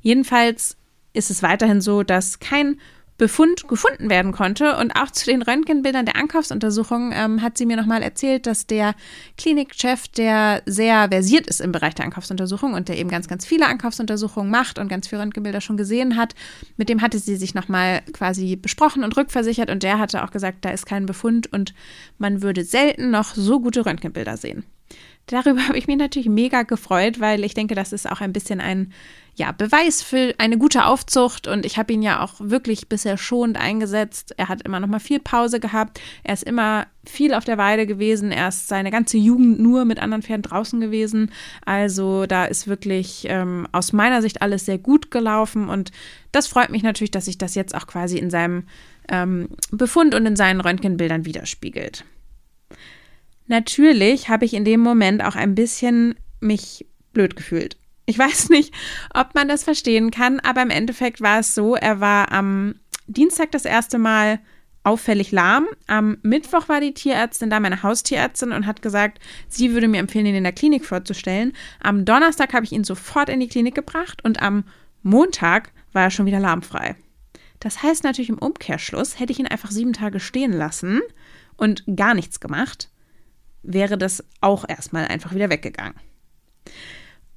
Jedenfalls 0.00 0.76
ist 1.12 1.32
es 1.32 1.42
weiterhin 1.42 1.80
so, 1.80 2.04
dass 2.04 2.38
kein 2.38 2.78
Befund 3.16 3.68
gefunden 3.68 4.10
werden 4.10 4.32
konnte. 4.32 4.76
Und 4.76 4.96
auch 4.96 5.10
zu 5.10 5.26
den 5.26 5.42
Röntgenbildern 5.42 6.04
der 6.04 6.16
Ankaufsuntersuchung 6.16 7.12
ähm, 7.14 7.42
hat 7.42 7.56
sie 7.56 7.66
mir 7.66 7.76
nochmal 7.76 8.02
erzählt, 8.02 8.46
dass 8.46 8.66
der 8.66 8.94
Klinikchef, 9.38 10.08
der 10.08 10.62
sehr 10.66 11.08
versiert 11.10 11.46
ist 11.46 11.60
im 11.60 11.72
Bereich 11.72 11.94
der 11.94 12.04
Ankaufsuntersuchung 12.06 12.74
und 12.74 12.88
der 12.88 12.98
eben 12.98 13.08
ganz, 13.08 13.28
ganz 13.28 13.46
viele 13.46 13.66
Ankaufsuntersuchungen 13.66 14.50
macht 14.50 14.78
und 14.78 14.88
ganz 14.88 15.06
viele 15.06 15.22
Röntgenbilder 15.22 15.60
schon 15.60 15.76
gesehen 15.76 16.16
hat, 16.16 16.34
mit 16.76 16.88
dem 16.88 17.02
hatte 17.02 17.18
sie 17.18 17.36
sich 17.36 17.54
nochmal 17.54 18.02
quasi 18.12 18.56
besprochen 18.56 19.04
und 19.04 19.16
rückversichert 19.16 19.70
und 19.70 19.82
der 19.82 19.98
hatte 19.98 20.24
auch 20.24 20.30
gesagt, 20.30 20.64
da 20.64 20.70
ist 20.70 20.86
kein 20.86 21.06
Befund 21.06 21.52
und 21.52 21.74
man 22.18 22.42
würde 22.42 22.64
selten 22.64 23.10
noch 23.10 23.34
so 23.34 23.60
gute 23.60 23.86
Röntgenbilder 23.86 24.36
sehen. 24.36 24.64
Darüber 25.26 25.60
habe 25.68 25.78
ich 25.78 25.86
mich 25.86 25.96
natürlich 25.96 26.28
mega 26.28 26.62
gefreut, 26.62 27.20
weil 27.20 27.44
ich 27.44 27.54
denke, 27.54 27.74
das 27.74 27.92
ist 27.92 28.10
auch 28.10 28.20
ein 28.20 28.32
bisschen 28.32 28.60
ein 28.60 28.92
ja, 29.36 29.50
Beweis 29.50 30.00
für 30.00 30.32
eine 30.38 30.58
gute 30.58 30.86
Aufzucht 30.86 31.48
und 31.48 31.66
ich 31.66 31.76
habe 31.76 31.92
ihn 31.92 32.02
ja 32.02 32.22
auch 32.22 32.34
wirklich 32.38 32.88
bisher 32.88 33.18
schonend 33.18 33.56
eingesetzt. 33.56 34.32
Er 34.36 34.48
hat 34.48 34.62
immer 34.62 34.78
noch 34.78 34.86
mal 34.86 35.00
viel 35.00 35.18
Pause 35.18 35.58
gehabt. 35.58 36.00
Er 36.22 36.34
ist 36.34 36.44
immer 36.44 36.86
viel 37.04 37.34
auf 37.34 37.44
der 37.44 37.58
Weide 37.58 37.86
gewesen. 37.86 38.30
Er 38.30 38.48
ist 38.48 38.68
seine 38.68 38.92
ganze 38.92 39.16
Jugend 39.16 39.58
nur 39.58 39.84
mit 39.84 39.98
anderen 39.98 40.22
Pferden 40.22 40.42
draußen 40.42 40.80
gewesen. 40.80 41.32
Also 41.64 42.26
da 42.26 42.44
ist 42.44 42.68
wirklich 42.68 43.26
ähm, 43.28 43.66
aus 43.72 43.92
meiner 43.92 44.22
Sicht 44.22 44.40
alles 44.40 44.66
sehr 44.66 44.78
gut 44.78 45.10
gelaufen 45.10 45.68
und 45.68 45.90
das 46.30 46.46
freut 46.46 46.70
mich 46.70 46.84
natürlich, 46.84 47.10
dass 47.10 47.24
sich 47.24 47.38
das 47.38 47.56
jetzt 47.56 47.74
auch 47.74 47.88
quasi 47.88 48.18
in 48.18 48.30
seinem 48.30 48.64
ähm, 49.08 49.48
Befund 49.72 50.14
und 50.14 50.26
in 50.26 50.36
seinen 50.36 50.60
Röntgenbildern 50.60 51.24
widerspiegelt. 51.24 52.04
Natürlich 53.46 54.28
habe 54.28 54.44
ich 54.44 54.54
in 54.54 54.64
dem 54.64 54.80
Moment 54.80 55.22
auch 55.22 55.36
ein 55.36 55.54
bisschen 55.54 56.14
mich 56.40 56.86
blöd 57.12 57.36
gefühlt. 57.36 57.76
Ich 58.06 58.18
weiß 58.18 58.48
nicht, 58.50 58.74
ob 59.12 59.34
man 59.34 59.48
das 59.48 59.64
verstehen 59.64 60.10
kann, 60.10 60.40
aber 60.40 60.62
im 60.62 60.70
Endeffekt 60.70 61.20
war 61.20 61.40
es 61.40 61.54
so, 61.54 61.74
er 61.74 62.00
war 62.00 62.32
am 62.32 62.76
Dienstag 63.06 63.50
das 63.52 63.64
erste 63.64 63.98
Mal 63.98 64.40
auffällig 64.82 65.32
lahm. 65.32 65.66
Am 65.86 66.18
Mittwoch 66.22 66.68
war 66.68 66.80
die 66.80 66.92
Tierärztin 66.92 67.48
da, 67.48 67.58
meine 67.58 67.82
Haustierärztin, 67.82 68.52
und 68.52 68.66
hat 68.66 68.82
gesagt, 68.82 69.18
sie 69.48 69.72
würde 69.72 69.88
mir 69.88 69.98
empfehlen, 69.98 70.26
ihn 70.26 70.34
in 70.34 70.44
der 70.44 70.52
Klinik 70.52 70.84
vorzustellen. 70.84 71.54
Am 71.80 72.04
Donnerstag 72.04 72.52
habe 72.52 72.64
ich 72.64 72.72
ihn 72.72 72.84
sofort 72.84 73.30
in 73.30 73.40
die 73.40 73.48
Klinik 73.48 73.74
gebracht 73.74 74.22
und 74.24 74.42
am 74.42 74.64
Montag 75.02 75.72
war 75.92 76.04
er 76.04 76.10
schon 76.10 76.26
wieder 76.26 76.40
lahmfrei. 76.40 76.96
Das 77.60 77.82
heißt 77.82 78.04
natürlich 78.04 78.28
im 78.28 78.38
Umkehrschluss, 78.38 79.18
hätte 79.18 79.32
ich 79.32 79.38
ihn 79.38 79.46
einfach 79.46 79.70
sieben 79.70 79.94
Tage 79.94 80.20
stehen 80.20 80.52
lassen 80.52 81.00
und 81.56 81.84
gar 81.96 82.14
nichts 82.14 82.40
gemacht, 82.40 82.90
wäre 83.64 83.98
das 83.98 84.24
auch 84.40 84.68
erstmal 84.68 85.06
einfach 85.06 85.34
wieder 85.34 85.50
weggegangen. 85.50 85.94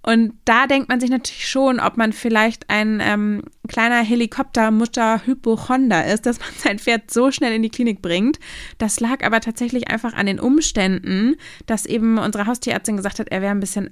Und 0.08 0.34
da 0.46 0.68
denkt 0.68 0.88
man 0.88 1.02
sich 1.02 1.10
natürlich 1.10 1.50
schon, 1.50 1.82
ob 1.82 1.98
man 1.98 2.14
vielleicht 2.14 2.70
ein 2.70 3.02
ähm, 3.04 3.42
kleiner 3.68 4.02
Helikoptermutter-Hypochonder 4.02 6.06
ist, 6.06 6.26
dass 6.26 6.40
man 6.40 6.48
sein 6.58 6.80
Pferd 6.80 7.12
so 7.12 7.30
schnell 7.30 7.54
in 7.54 7.62
die 7.62 7.70
Klinik 7.70 8.02
bringt. 8.02 8.40
Das 8.78 9.02
lag 9.02 9.26
aber 9.26 9.42
tatsächlich 9.42 9.90
einfach 9.90 10.14
an 10.14 10.28
den 10.28 10.40
Umständen, 10.40 11.36
dass 11.66 11.86
eben 11.86 12.20
unsere 12.20 12.46
Haustierärztin 12.46 12.96
gesagt 12.96 13.20
hat, 13.20 13.28
er 13.28 13.42
wäre 13.42 13.52
ein 13.52 13.60
bisschen 13.60 13.90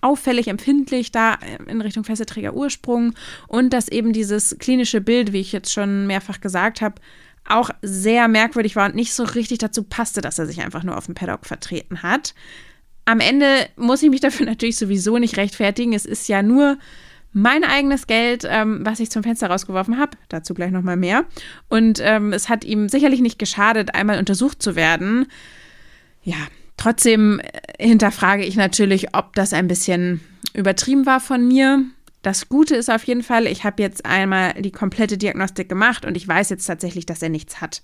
auffällig 0.00 0.48
empfindlich 0.48 1.12
da 1.12 1.36
in 1.66 1.82
Richtung 1.82 2.04
Fesselträger 2.04 2.54
Ursprung 2.54 3.12
und 3.46 3.74
dass 3.74 3.88
eben 3.88 4.14
dieses 4.14 4.56
klinische 4.58 5.02
Bild, 5.02 5.34
wie 5.34 5.40
ich 5.40 5.52
jetzt 5.52 5.74
schon 5.74 6.06
mehrfach 6.06 6.40
gesagt 6.40 6.80
habe, 6.80 6.94
auch 7.50 7.70
sehr 7.82 8.28
merkwürdig 8.28 8.76
war 8.76 8.86
und 8.86 8.94
nicht 8.94 9.12
so 9.12 9.24
richtig 9.24 9.58
dazu 9.58 9.82
passte, 9.82 10.20
dass 10.20 10.38
er 10.38 10.46
sich 10.46 10.62
einfach 10.62 10.82
nur 10.82 10.96
auf 10.96 11.06
dem 11.06 11.14
Paddock 11.14 11.46
vertreten 11.46 12.02
hat. 12.02 12.34
am 13.04 13.20
Ende 13.20 13.68
muss 13.76 14.02
ich 14.02 14.10
mich 14.10 14.20
dafür 14.20 14.46
natürlich 14.46 14.76
sowieso 14.76 15.18
nicht 15.18 15.36
rechtfertigen. 15.36 15.92
Es 15.92 16.06
ist 16.06 16.28
ja 16.28 16.42
nur 16.42 16.78
mein 17.32 17.64
eigenes 17.64 18.06
Geld, 18.06 18.44
ähm, 18.48 18.80
was 18.82 19.00
ich 19.00 19.10
zum 19.10 19.22
Fenster 19.22 19.48
rausgeworfen 19.48 19.98
habe. 19.98 20.16
Dazu 20.28 20.54
gleich 20.54 20.70
nochmal 20.70 20.96
mehr. 20.96 21.24
Und 21.68 22.00
ähm, 22.02 22.32
es 22.32 22.48
hat 22.48 22.64
ihm 22.64 22.88
sicherlich 22.88 23.20
nicht 23.20 23.38
geschadet, 23.38 23.94
einmal 23.94 24.18
untersucht 24.18 24.62
zu 24.62 24.74
werden. 24.74 25.26
Ja, 26.22 26.36
trotzdem 26.76 27.40
äh, 27.40 27.86
hinterfrage 27.86 28.44
ich 28.44 28.56
natürlich, 28.56 29.14
ob 29.14 29.34
das 29.34 29.52
ein 29.52 29.68
bisschen 29.68 30.20
übertrieben 30.54 31.06
war 31.06 31.20
von 31.20 31.46
mir. 31.46 31.84
Das 32.22 32.48
Gute 32.48 32.76
ist 32.76 32.90
auf 32.90 33.04
jeden 33.04 33.22
Fall, 33.22 33.46
ich 33.46 33.64
habe 33.64 33.82
jetzt 33.82 34.04
einmal 34.04 34.54
die 34.54 34.72
komplette 34.72 35.16
Diagnostik 35.16 35.68
gemacht 35.68 36.04
und 36.04 36.16
ich 36.16 36.28
weiß 36.28 36.50
jetzt 36.50 36.66
tatsächlich, 36.66 37.06
dass 37.06 37.22
er 37.22 37.30
nichts 37.30 37.60
hat. 37.60 37.82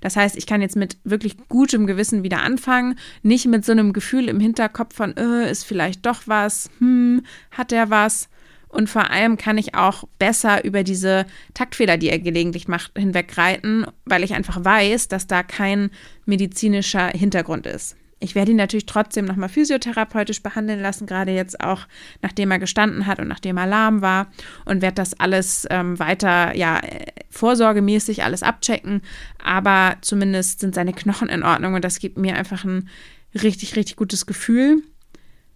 Das 0.00 0.16
heißt, 0.16 0.36
ich 0.36 0.46
kann 0.46 0.62
jetzt 0.62 0.76
mit 0.76 0.96
wirklich 1.04 1.36
gutem 1.48 1.86
Gewissen 1.86 2.22
wieder 2.22 2.42
anfangen, 2.42 2.98
nicht 3.22 3.46
mit 3.46 3.64
so 3.64 3.72
einem 3.72 3.92
Gefühl 3.92 4.28
im 4.28 4.40
Hinterkopf 4.40 4.94
von, 4.94 5.16
äh, 5.16 5.50
ist 5.50 5.64
vielleicht 5.64 6.06
doch 6.06 6.22
was, 6.26 6.70
hm, 6.78 7.22
hat 7.50 7.72
er 7.72 7.90
was. 7.90 8.28
Und 8.68 8.90
vor 8.90 9.10
allem 9.10 9.36
kann 9.36 9.58
ich 9.58 9.74
auch 9.76 10.04
besser 10.18 10.64
über 10.64 10.82
diese 10.82 11.26
Taktfehler, 11.54 11.96
die 11.96 12.08
er 12.08 12.18
gelegentlich 12.18 12.66
macht, 12.66 12.92
hinwegreiten, 12.96 13.86
weil 14.04 14.24
ich 14.24 14.34
einfach 14.34 14.64
weiß, 14.64 15.06
dass 15.08 15.28
da 15.28 15.44
kein 15.44 15.90
medizinischer 16.26 17.08
Hintergrund 17.08 17.66
ist. 17.66 17.96
Ich 18.24 18.34
werde 18.34 18.52
ihn 18.52 18.56
natürlich 18.56 18.86
trotzdem 18.86 19.26
nochmal 19.26 19.50
physiotherapeutisch 19.50 20.42
behandeln 20.42 20.80
lassen, 20.80 21.06
gerade 21.06 21.32
jetzt 21.32 21.60
auch, 21.60 21.86
nachdem 22.22 22.50
er 22.50 22.58
gestanden 22.58 23.06
hat 23.06 23.20
und 23.20 23.28
nachdem 23.28 23.58
er 23.58 23.66
lahm 23.66 24.00
war 24.00 24.28
und 24.64 24.80
werde 24.80 24.94
das 24.94 25.20
alles 25.20 25.66
ähm, 25.70 25.98
weiter, 25.98 26.56
ja, 26.56 26.80
vorsorgemäßig 27.28 28.24
alles 28.24 28.42
abchecken. 28.42 29.02
Aber 29.42 29.96
zumindest 30.00 30.60
sind 30.60 30.74
seine 30.74 30.94
Knochen 30.94 31.28
in 31.28 31.42
Ordnung 31.42 31.74
und 31.74 31.84
das 31.84 31.98
gibt 31.98 32.16
mir 32.16 32.34
einfach 32.34 32.64
ein 32.64 32.88
richtig, 33.34 33.76
richtig 33.76 33.96
gutes 33.96 34.24
Gefühl. 34.24 34.82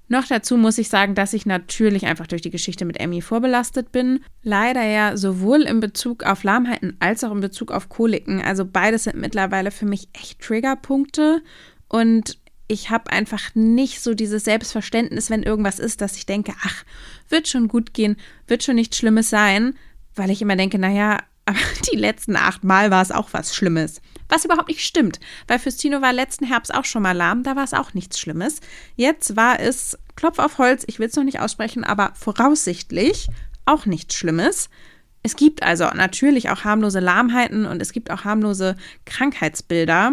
Noch 0.09 0.27
dazu 0.27 0.59
muss 0.59 0.77
ich 0.77 0.91
sagen, 0.91 1.15
dass 1.15 1.33
ich 1.33 1.47
natürlich 1.47 2.07
einfach 2.07 2.27
durch 2.27 2.43
die 2.43 2.51
Geschichte 2.51 2.85
mit 2.85 3.01
Emmy 3.01 3.23
vorbelastet 3.23 3.93
bin. 3.93 4.21
Leider 4.43 4.83
ja 4.83 5.17
sowohl 5.17 5.63
in 5.63 5.81
Bezug 5.81 6.25
auf 6.25 6.45
Lahmheiten 6.45 6.97
als 7.01 7.25
auch 7.25 7.33
in 7.33 7.41
Bezug 7.41 7.71
auf 7.71 7.89
Koliken. 7.89 8.43
Also 8.43 8.67
beides 8.67 9.05
sind 9.05 9.17
mittlerweile 9.17 9.71
für 9.71 9.87
mich 9.87 10.09
echt 10.13 10.41
Triggerpunkte. 10.41 11.43
Und 11.89 12.39
ich 12.69 12.91
habe 12.91 13.11
einfach 13.11 13.55
nicht 13.55 14.03
so 14.03 14.15
dieses 14.15 14.45
Selbstverständnis, 14.45 15.31
wenn 15.31 15.43
irgendwas 15.43 15.79
ist, 15.79 16.01
dass 16.03 16.17
ich 16.17 16.27
denke, 16.27 16.55
ach, 16.63 16.85
wird 17.31 17.49
schon 17.49 17.67
gut 17.67 17.95
gehen, 17.95 18.17
wird 18.47 18.63
schon 18.63 18.77
nichts 18.77 18.99
Schlimmes 18.99 19.31
sein, 19.31 19.75
weil 20.15 20.31
ich 20.31 20.43
immer 20.43 20.55
denke, 20.55 20.79
naja, 20.79 21.19
aber 21.47 21.59
die 21.91 21.97
letzten 21.97 22.37
acht 22.37 22.63
Mal 22.63 22.91
war 22.91 23.01
es 23.01 23.11
auch 23.11 23.31
was 23.33 23.57
Schlimmes. 23.57 24.03
Was 24.29 24.45
überhaupt 24.45 24.69
nicht 24.69 24.85
stimmt, 24.85 25.19
weil 25.47 25.59
Fürstino 25.59 26.03
war 26.03 26.13
letzten 26.13 26.45
Herbst 26.45 26.75
auch 26.75 26.85
schon 26.85 27.03
mal 27.03 27.17
lahm, 27.17 27.43
da 27.43 27.57
war 27.57 27.65
es 27.65 27.73
auch 27.73 27.95
nichts 27.95 28.21
Schlimmes. 28.21 28.61
Jetzt 28.97 29.35
war 29.35 29.59
es, 29.59 29.97
Klopf 30.15 30.39
auf 30.39 30.59
Holz, 30.59 30.85
ich 30.87 30.99
will 30.99 31.09
es 31.09 31.17
noch 31.17 31.25
nicht 31.25 31.41
aussprechen, 31.41 31.85
aber 31.85 32.13
voraussichtlich 32.15 33.29
auch 33.65 33.87
nichts 33.87 34.15
Schlimmes. 34.15 34.69
Es 35.23 35.37
gibt 35.37 35.63
also 35.63 35.87
natürlich 35.87 36.51
auch 36.51 36.65
harmlose 36.65 37.01
Lahmheiten 37.01 37.65
und 37.65 37.81
es 37.81 37.93
gibt 37.93 38.11
auch 38.11 38.25
harmlose 38.25 38.77
Krankheitsbilder. 39.07 40.13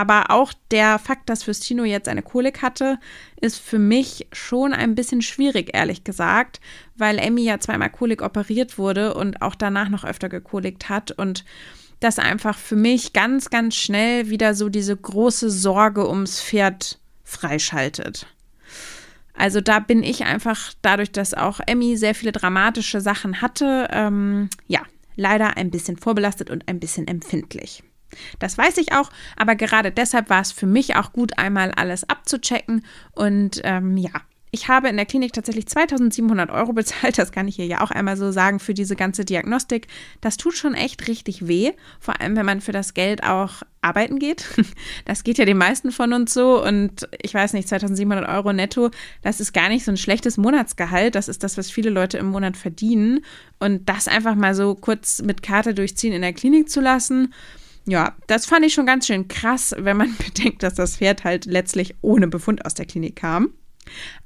Aber 0.00 0.30
auch 0.30 0.54
der 0.70 0.98
Fakt, 0.98 1.28
dass 1.28 1.42
Fürstino 1.42 1.84
jetzt 1.84 2.08
eine 2.08 2.22
Kolik 2.22 2.62
hatte, 2.62 2.98
ist 3.38 3.58
für 3.58 3.78
mich 3.78 4.26
schon 4.32 4.72
ein 4.72 4.94
bisschen 4.94 5.20
schwierig, 5.20 5.72
ehrlich 5.74 6.04
gesagt, 6.04 6.58
weil 6.96 7.18
Emmy 7.18 7.42
ja 7.42 7.60
zweimal 7.60 7.90
Kolik 7.90 8.22
operiert 8.22 8.78
wurde 8.78 9.12
und 9.12 9.42
auch 9.42 9.54
danach 9.54 9.90
noch 9.90 10.04
öfter 10.04 10.30
gekolikt 10.30 10.88
hat 10.88 11.10
und 11.10 11.44
das 12.00 12.18
einfach 12.18 12.56
für 12.56 12.76
mich 12.76 13.12
ganz, 13.12 13.50
ganz 13.50 13.74
schnell 13.74 14.30
wieder 14.30 14.54
so 14.54 14.70
diese 14.70 14.96
große 14.96 15.50
Sorge 15.50 16.08
ums 16.08 16.40
Pferd 16.40 16.98
freischaltet. 17.22 18.26
Also 19.34 19.60
da 19.60 19.80
bin 19.80 20.02
ich 20.02 20.24
einfach 20.24 20.72
dadurch, 20.80 21.12
dass 21.12 21.34
auch 21.34 21.60
Emmy 21.66 21.98
sehr 21.98 22.14
viele 22.14 22.32
dramatische 22.32 23.02
Sachen 23.02 23.42
hatte, 23.42 23.86
ähm, 23.90 24.48
ja, 24.66 24.80
leider 25.16 25.58
ein 25.58 25.70
bisschen 25.70 25.98
vorbelastet 25.98 26.48
und 26.48 26.68
ein 26.68 26.80
bisschen 26.80 27.06
empfindlich. 27.06 27.82
Das 28.38 28.58
weiß 28.58 28.78
ich 28.78 28.92
auch, 28.92 29.10
aber 29.36 29.54
gerade 29.54 29.90
deshalb 29.92 30.30
war 30.30 30.40
es 30.40 30.52
für 30.52 30.66
mich 30.66 30.96
auch 30.96 31.12
gut, 31.12 31.38
einmal 31.38 31.72
alles 31.72 32.08
abzuchecken. 32.08 32.84
Und 33.12 33.60
ähm, 33.64 33.96
ja, 33.96 34.10
ich 34.52 34.68
habe 34.68 34.88
in 34.88 34.96
der 34.96 35.06
Klinik 35.06 35.32
tatsächlich 35.32 35.66
2700 35.66 36.50
Euro 36.50 36.72
bezahlt. 36.74 37.18
Das 37.18 37.32
kann 37.32 37.48
ich 37.48 37.56
hier 37.56 37.66
ja 37.66 37.82
auch 37.82 37.90
einmal 37.90 38.16
so 38.16 38.32
sagen 38.32 38.58
für 38.58 38.74
diese 38.74 38.96
ganze 38.96 39.24
Diagnostik. 39.24 39.86
Das 40.20 40.36
tut 40.36 40.54
schon 40.54 40.74
echt 40.74 41.06
richtig 41.08 41.46
weh. 41.46 41.72
Vor 42.00 42.20
allem, 42.20 42.36
wenn 42.36 42.46
man 42.46 42.60
für 42.60 42.72
das 42.72 42.94
Geld 42.94 43.22
auch 43.22 43.62
arbeiten 43.80 44.18
geht. 44.18 44.46
Das 45.04 45.24
geht 45.24 45.38
ja 45.38 45.44
den 45.44 45.56
meisten 45.56 45.90
von 45.92 46.12
uns 46.12 46.34
so. 46.34 46.62
Und 46.62 47.08
ich 47.20 47.34
weiß 47.34 47.52
nicht, 47.52 47.68
2700 47.68 48.28
Euro 48.28 48.52
netto, 48.52 48.90
das 49.22 49.40
ist 49.40 49.52
gar 49.52 49.68
nicht 49.68 49.84
so 49.84 49.90
ein 49.90 49.96
schlechtes 49.96 50.36
Monatsgehalt. 50.36 51.14
Das 51.14 51.28
ist 51.28 51.42
das, 51.42 51.56
was 51.56 51.70
viele 51.70 51.90
Leute 51.90 52.18
im 52.18 52.26
Monat 52.26 52.56
verdienen. 52.56 53.24
Und 53.58 53.88
das 53.88 54.08
einfach 54.08 54.34
mal 54.34 54.54
so 54.54 54.74
kurz 54.74 55.22
mit 55.22 55.42
Karte 55.42 55.74
durchziehen 55.74 56.12
in 56.12 56.22
der 56.22 56.32
Klinik 56.32 56.68
zu 56.70 56.80
lassen 56.80 57.32
ja, 57.86 58.14
das 58.26 58.46
fand 58.46 58.64
ich 58.64 58.74
schon 58.74 58.86
ganz 58.86 59.06
schön 59.06 59.28
krass, 59.28 59.74
wenn 59.78 59.96
man 59.96 60.16
bedenkt, 60.24 60.62
dass 60.62 60.74
das 60.74 60.96
Pferd 60.96 61.24
halt 61.24 61.46
letztlich 61.46 61.94
ohne 62.02 62.28
Befund 62.28 62.64
aus 62.64 62.74
der 62.74 62.86
Klinik 62.86 63.16
kam. 63.16 63.50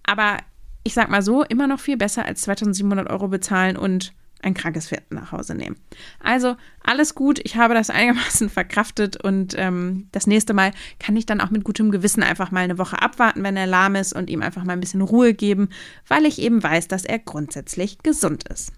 Aber 0.02 0.38
ich 0.82 0.94
sag 0.94 1.08
mal 1.10 1.22
so, 1.22 1.42
immer 1.42 1.66
noch 1.66 1.80
viel 1.80 1.96
besser 1.96 2.24
als 2.24 2.42
2700 2.42 3.08
Euro 3.08 3.28
bezahlen 3.28 3.76
und 3.76 4.12
ein 4.44 4.54
krankes 4.54 4.88
Pferd 4.88 5.10
nach 5.10 5.32
Hause 5.32 5.54
nehmen. 5.54 5.76
Also 6.20 6.56
alles 6.82 7.14
gut, 7.14 7.40
ich 7.42 7.56
habe 7.56 7.74
das 7.74 7.90
einigermaßen 7.90 8.50
verkraftet 8.50 9.16
und 9.22 9.54
ähm, 9.56 10.08
das 10.12 10.26
nächste 10.26 10.52
Mal 10.52 10.72
kann 11.00 11.16
ich 11.16 11.26
dann 11.26 11.40
auch 11.40 11.50
mit 11.50 11.64
gutem 11.64 11.90
Gewissen 11.90 12.22
einfach 12.22 12.50
mal 12.50 12.60
eine 12.60 12.78
Woche 12.78 13.00
abwarten, 13.00 13.42
wenn 13.42 13.56
er 13.56 13.66
lahm 13.66 13.94
ist 13.94 14.12
und 14.12 14.30
ihm 14.30 14.42
einfach 14.42 14.64
mal 14.64 14.74
ein 14.74 14.80
bisschen 14.80 15.00
Ruhe 15.00 15.34
geben, 15.34 15.70
weil 16.06 16.26
ich 16.26 16.38
eben 16.38 16.62
weiß, 16.62 16.88
dass 16.88 17.04
er 17.04 17.18
grundsätzlich 17.18 17.98
gesund 18.02 18.46
ist. 18.48 18.72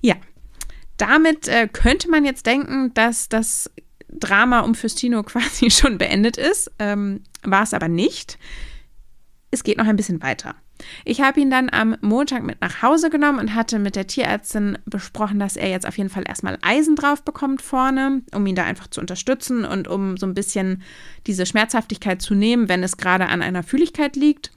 Ja, 0.00 0.14
damit 0.96 1.48
äh, 1.48 1.68
könnte 1.68 2.10
man 2.10 2.24
jetzt 2.24 2.46
denken, 2.46 2.92
dass 2.94 3.28
das 3.28 3.70
Drama 4.08 4.60
um 4.60 4.74
Fürstino 4.74 5.22
quasi 5.24 5.70
schon 5.70 5.98
beendet 5.98 6.36
ist. 6.36 6.70
Ähm, 6.78 7.22
war 7.42 7.62
es 7.62 7.74
aber 7.74 7.88
nicht. 7.88 8.38
Es 9.50 9.62
geht 9.62 9.78
noch 9.78 9.86
ein 9.86 9.96
bisschen 9.96 10.22
weiter. 10.22 10.54
Ich 11.04 11.20
habe 11.20 11.40
ihn 11.40 11.50
dann 11.50 11.70
am 11.70 11.96
Montag 12.00 12.42
mit 12.42 12.60
nach 12.60 12.82
Hause 12.82 13.08
genommen 13.08 13.38
und 13.38 13.54
hatte 13.54 13.78
mit 13.78 13.96
der 13.96 14.06
Tierärztin 14.06 14.76
besprochen, 14.84 15.38
dass 15.38 15.56
er 15.56 15.70
jetzt 15.70 15.86
auf 15.86 15.96
jeden 15.96 16.10
Fall 16.10 16.24
erstmal 16.26 16.58
Eisen 16.62 16.96
drauf 16.96 17.22
bekommt 17.22 17.62
vorne, 17.62 18.22
um 18.34 18.46
ihn 18.46 18.54
da 18.54 18.64
einfach 18.64 18.88
zu 18.88 19.00
unterstützen 19.00 19.64
und 19.64 19.88
um 19.88 20.16
so 20.16 20.26
ein 20.26 20.34
bisschen 20.34 20.82
diese 21.26 21.46
Schmerzhaftigkeit 21.46 22.20
zu 22.20 22.34
nehmen, 22.34 22.68
wenn 22.68 22.82
es 22.82 22.96
gerade 22.98 23.26
an 23.28 23.42
einer 23.42 23.62
Fühligkeit 23.62 24.16
liegt. 24.16 24.52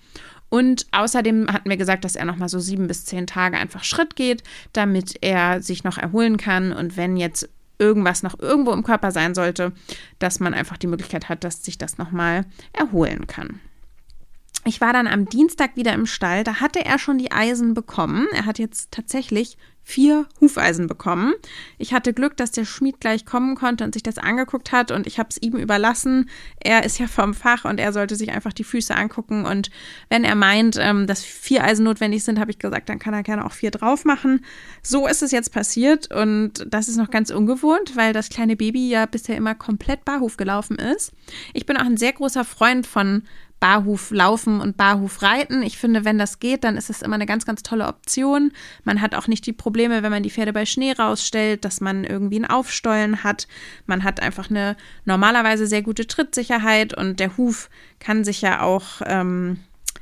Und 0.50 0.88
außerdem 0.92 1.52
hatten 1.52 1.70
wir 1.70 1.78
gesagt, 1.78 2.04
dass 2.06 2.16
er 2.16 2.26
noch 2.26 2.38
mal 2.38 2.50
so 2.50 2.60
sieben 2.60 2.88
bis 2.88 3.06
zehn 3.06 3.28
Tage 3.28 3.58
einfach 3.58 3.84
Schritt 3.84 4.16
geht, 4.16 4.44
damit 4.74 5.18
er 5.22 5.62
sich 5.62 5.84
noch 5.84 5.98
erholen 5.98 6.38
kann. 6.38 6.74
Und 6.74 6.98
wenn 6.98 7.18
jetzt 7.18 7.50
irgendwas 7.78 8.24
noch 8.24 8.38
irgendwo 8.40 8.74
im 8.74 8.84
Körper 8.84 9.12
sein 9.12 9.34
sollte, 9.36 9.72
dass 10.20 10.40
man 10.40 10.54
einfach 10.54 10.78
die 10.78 10.88
Möglichkeit 10.88 11.30
hat, 11.30 11.44
dass 11.44 11.64
sich 11.64 11.78
das 11.78 11.98
noch 11.98 12.12
mal 12.12 12.46
erholen 12.74 13.26
kann. 13.28 13.60
Ich 14.66 14.82
war 14.82 14.94
dann 14.94 15.08
am 15.08 15.26
Dienstag 15.26 15.76
wieder 15.76 15.94
im 15.94 16.06
Stall. 16.06 16.44
Da 16.44 16.56
hatte 16.56 16.86
er 16.86 17.00
schon 17.00 17.18
die 17.18 17.32
Eisen 17.32 17.74
bekommen. 17.74 18.28
Er 18.34 18.46
hat 18.46 18.60
jetzt 18.60 18.92
tatsächlich 18.92 19.58
vier 19.90 20.28
Hufeisen 20.40 20.86
bekommen. 20.86 21.34
Ich 21.80 21.94
hatte 21.94 22.14
Glück, 22.14 22.38
dass 22.38 22.52
der 22.52 22.66
Schmied 22.66 23.00
gleich 23.00 23.26
kommen 23.26 23.56
konnte 23.56 23.84
und 23.84 23.94
sich 23.94 24.04
das 24.04 24.20
angeguckt 24.20 24.72
hat 24.72 24.92
und 24.92 25.08
ich 25.08 25.18
habe 25.18 25.30
es 25.32 25.42
ihm 25.42 25.56
überlassen. 25.56 26.30
Er 26.60 26.84
ist 26.84 27.00
ja 27.00 27.08
vom 27.08 27.34
Fach 27.34 27.66
und 27.66 27.80
er 27.80 27.92
sollte 27.92 28.16
sich 28.16 28.32
einfach 28.32 28.54
die 28.54 28.64
Füße 28.64 28.96
angucken 28.96 29.46
und 29.46 29.72
wenn 30.10 30.24
er 30.24 30.36
meint, 30.36 30.78
ähm, 30.80 31.08
dass 31.08 31.24
vier 31.24 31.64
Eisen 31.64 31.86
notwendig 31.86 32.24
sind, 32.24 32.40
habe 32.40 32.52
ich 32.52 32.60
gesagt, 32.60 32.88
dann 32.88 33.00
kann 33.00 33.16
er 33.16 33.24
gerne 33.24 33.44
auch 33.44 33.52
vier 33.52 33.72
drauf 33.72 34.06
machen. 34.06 34.46
So 34.84 35.08
ist 35.08 35.24
es 35.24 35.32
jetzt 35.32 35.52
passiert 35.52 36.14
und 36.14 36.68
das 36.68 36.88
ist 36.88 36.98
noch 36.98 37.10
ganz 37.10 37.32
ungewohnt, 37.32 37.96
weil 37.96 38.14
das 38.14 38.30
kleine 38.30 38.56
Baby 38.56 38.90
ja 38.90 39.08
bisher 39.08 39.38
immer 39.38 39.56
komplett 39.56 40.06
barhof 40.06 40.38
gelaufen 40.38 40.78
ist. 40.78 41.14
Ich 41.56 41.66
bin 41.66 41.78
auch 41.78 41.86
ein 41.86 41.98
sehr 41.98 42.14
großer 42.14 42.46
Freund 42.46 42.86
von 42.86 43.24
Barhof 43.60 44.12
laufen 44.12 44.62
und 44.62 44.78
Barhof 44.78 45.22
reiten. 45.22 45.62
Ich 45.64 45.78
finde, 45.78 46.06
wenn 46.06 46.18
das 46.18 46.40
geht, 46.40 46.64
dann 46.64 46.78
ist 46.78 46.90
es 46.90 47.02
immer 47.02 47.16
eine 47.16 47.26
ganz, 47.26 47.46
ganz 47.46 47.64
tolle 47.64 47.88
Option. 47.88 48.52
Man 48.84 49.02
hat 49.02 49.16
auch 49.16 49.28
nicht 49.28 49.46
die 49.46 49.54
Probleme, 49.54 50.02
wenn 50.04 50.12
man 50.12 50.24
die 50.24 50.30
Pferde 50.30 50.54
bei 50.54 50.66
Schnee 50.66 50.94
rausstellt, 50.94 51.66
dass 51.66 51.82
man 51.82 52.04
irgendwie 52.04 52.40
ein 52.40 52.50
Aufstollen 52.50 53.24
hat. 53.24 53.48
Man 53.86 54.04
hat 54.04 54.22
einfach 54.22 54.50
eine 54.50 54.78
normalerweise 55.06 55.68
sehr 55.68 55.82
gute 55.82 56.08
Trittsicherheit 56.08 56.96
und 56.96 57.20
der 57.20 57.38
Huf 57.38 57.70
kann 58.00 58.24
sich 58.24 58.42
ja 58.42 58.62
auch 58.62 59.02
ähm, 59.06 59.60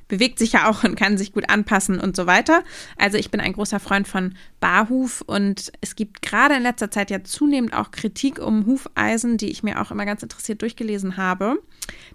bewegt 0.08 0.40
sich 0.40 0.54
ja 0.54 0.70
auch 0.70 0.84
und 0.84 0.96
kann 0.96 1.18
sich 1.18 1.34
gut 1.34 1.50
anpassen 1.50 2.00
und 2.00 2.16
so 2.16 2.26
weiter. 2.26 2.64
Also 2.98 3.18
ich 3.18 3.32
bin 3.32 3.40
ein 3.40 3.54
großer 3.54 3.80
Freund 3.80 4.08
von 4.08 4.36
Barhuf 4.60 5.22
und 5.22 5.72
es 5.82 5.96
gibt 5.96 6.22
gerade 6.22 6.56
in 6.56 6.64
letzter 6.64 6.92
Zeit 6.92 7.12
ja 7.12 7.24
zunehmend 7.24 7.74
auch 7.74 7.92
Kritik 7.92 8.40
um 8.40 8.66
Hufeisen, 8.66 9.38
die 9.38 9.50
ich 9.50 9.64
mir 9.64 9.82
auch 9.82 9.92
immer 9.92 10.06
ganz 10.06 10.24
interessiert 10.24 10.62
durchgelesen 10.62 11.18
habe. 11.18 11.62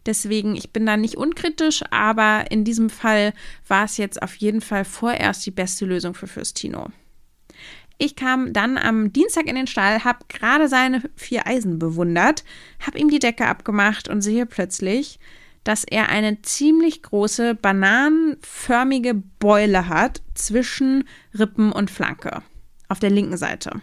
Deswegen, 0.06 0.56
ich 0.56 0.72
bin 0.72 0.86
da 0.86 0.96
nicht 0.96 1.16
unkritisch, 1.16 1.82
aber 1.90 2.50
in 2.50 2.64
diesem 2.64 2.90
Fall 2.90 3.32
war 3.68 3.84
es 3.84 3.96
jetzt 3.96 4.22
auf 4.22 4.34
jeden 4.36 4.60
Fall 4.60 4.84
vorerst 4.84 5.44
die 5.46 5.50
beste 5.50 5.84
Lösung 5.84 6.14
für 6.14 6.26
Fürstino. 6.26 6.88
Ich 7.98 8.16
kam 8.16 8.52
dann 8.52 8.78
am 8.78 9.12
Dienstag 9.12 9.46
in 9.46 9.54
den 9.54 9.68
Stall, 9.68 10.02
habe 10.02 10.24
gerade 10.28 10.68
seine 10.68 11.02
vier 11.14 11.46
Eisen 11.46 11.78
bewundert, 11.78 12.42
habe 12.80 12.98
ihm 12.98 13.08
die 13.08 13.20
Decke 13.20 13.46
abgemacht 13.46 14.08
und 14.08 14.22
sehe 14.22 14.44
plötzlich, 14.44 15.20
dass 15.64 15.84
er 15.84 16.08
eine 16.08 16.42
ziemlich 16.42 17.02
große 17.02 17.54
bananenförmige 17.54 19.14
Beule 19.14 19.88
hat 19.88 20.22
zwischen 20.34 21.04
Rippen 21.38 21.72
und 21.72 21.90
Flanke 21.90 22.42
auf 22.88 22.98
der 22.98 23.10
linken 23.10 23.36
Seite. 23.36 23.80